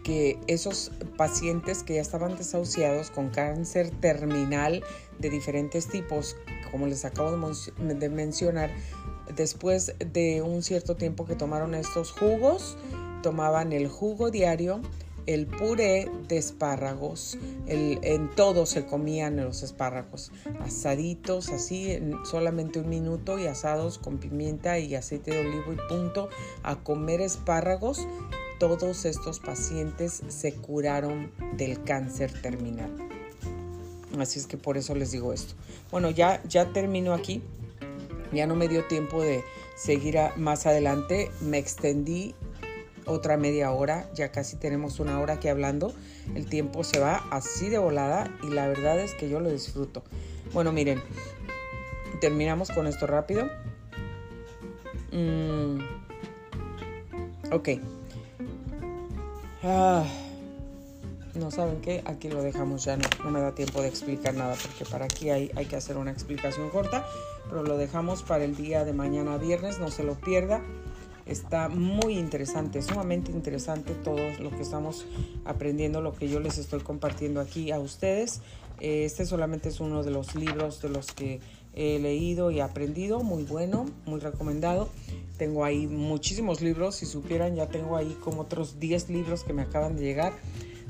[0.08, 4.82] que esos pacientes que ya estaban desahuciados con cáncer terminal
[5.20, 6.38] de diferentes tipos,
[6.72, 7.32] como les acabo
[7.78, 8.72] de, mencionar,
[9.36, 12.78] después de un cierto tiempo que tomaron estos jugos,
[13.22, 14.80] tomaban el jugo diario,
[15.26, 17.38] el puré de espárragos,
[17.68, 20.32] en todo se comían los espárragos,
[20.62, 25.78] asaditos así, en solamente un minuto y asados con pimienta y aceite de olivo y
[25.90, 26.30] punto,
[26.64, 28.08] a comer espárragos
[28.60, 32.92] todos estos pacientes se curaron del cáncer terminal.
[34.20, 35.54] Así es que por eso les digo esto.
[35.92, 37.42] Bueno, ya, ya termino aquí.
[38.34, 39.44] Ya no me dio tiempo de
[39.76, 41.32] seguir más adelante.
[41.42, 42.36] Me extendí
[43.06, 44.10] otra media hora.
[44.14, 45.94] Ya casi tenemos una hora aquí hablando.
[46.36, 50.04] El tiempo se va así de volada y la verdad es que yo lo disfruto.
[50.54, 51.02] Bueno, miren,
[52.20, 53.50] terminamos con esto rápido.
[55.12, 55.80] Mm,
[57.52, 57.70] ok.
[59.64, 60.04] Ah,
[61.34, 64.86] no saben qué, aquí lo dejamos ya, no, me da tiempo de explicar nada porque
[64.86, 67.08] para aquí hay, hay que hacer una explicación corta,
[67.50, 70.62] pero lo dejamos para el día de mañana viernes, no se lo pierda.
[71.26, 75.06] Está muy interesante, sumamente interesante todo lo que estamos
[75.44, 78.42] aprendiendo, lo que yo les estoy compartiendo aquí a ustedes.
[78.80, 81.42] Este solamente es uno de los libros de los que
[81.78, 84.90] he leído y aprendido, muy bueno, muy recomendado.
[85.38, 89.62] Tengo ahí muchísimos libros, si supieran, ya tengo ahí como otros 10 libros que me
[89.62, 90.34] acaban de llegar,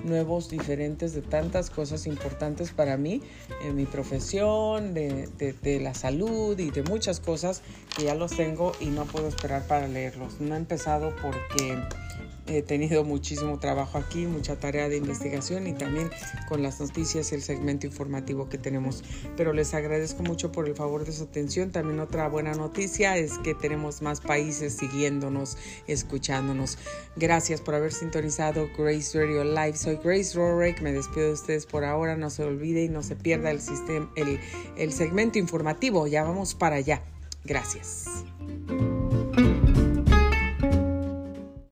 [0.06, 3.22] nuevos, diferentes, de tantas cosas importantes para mí,
[3.64, 7.62] en mi profesión, de, de, la salud y de muchas cosas
[7.98, 10.40] que ya los tengo y no puedo esperar para leerlos.
[10.40, 11.78] No he empezado porque
[12.48, 16.10] He tenido muchísimo trabajo aquí, mucha tarea de investigación y también
[16.48, 19.04] con las noticias y el segmento informativo que tenemos.
[19.36, 21.72] Pero les agradezco mucho por el favor de su atención.
[21.72, 26.78] También otra buena noticia es que tenemos más países siguiéndonos, escuchándonos.
[27.16, 29.76] Gracias por haber sintonizado Grace Radio Live.
[29.76, 30.82] Soy Grace Rorick.
[30.82, 32.16] Me despido de ustedes por ahora.
[32.16, 34.40] No se olvide y no se pierda el, sistema, el,
[34.78, 36.08] el segmento informativo.
[36.08, 37.02] Ya vamos para allá.
[37.44, 38.06] Gracias.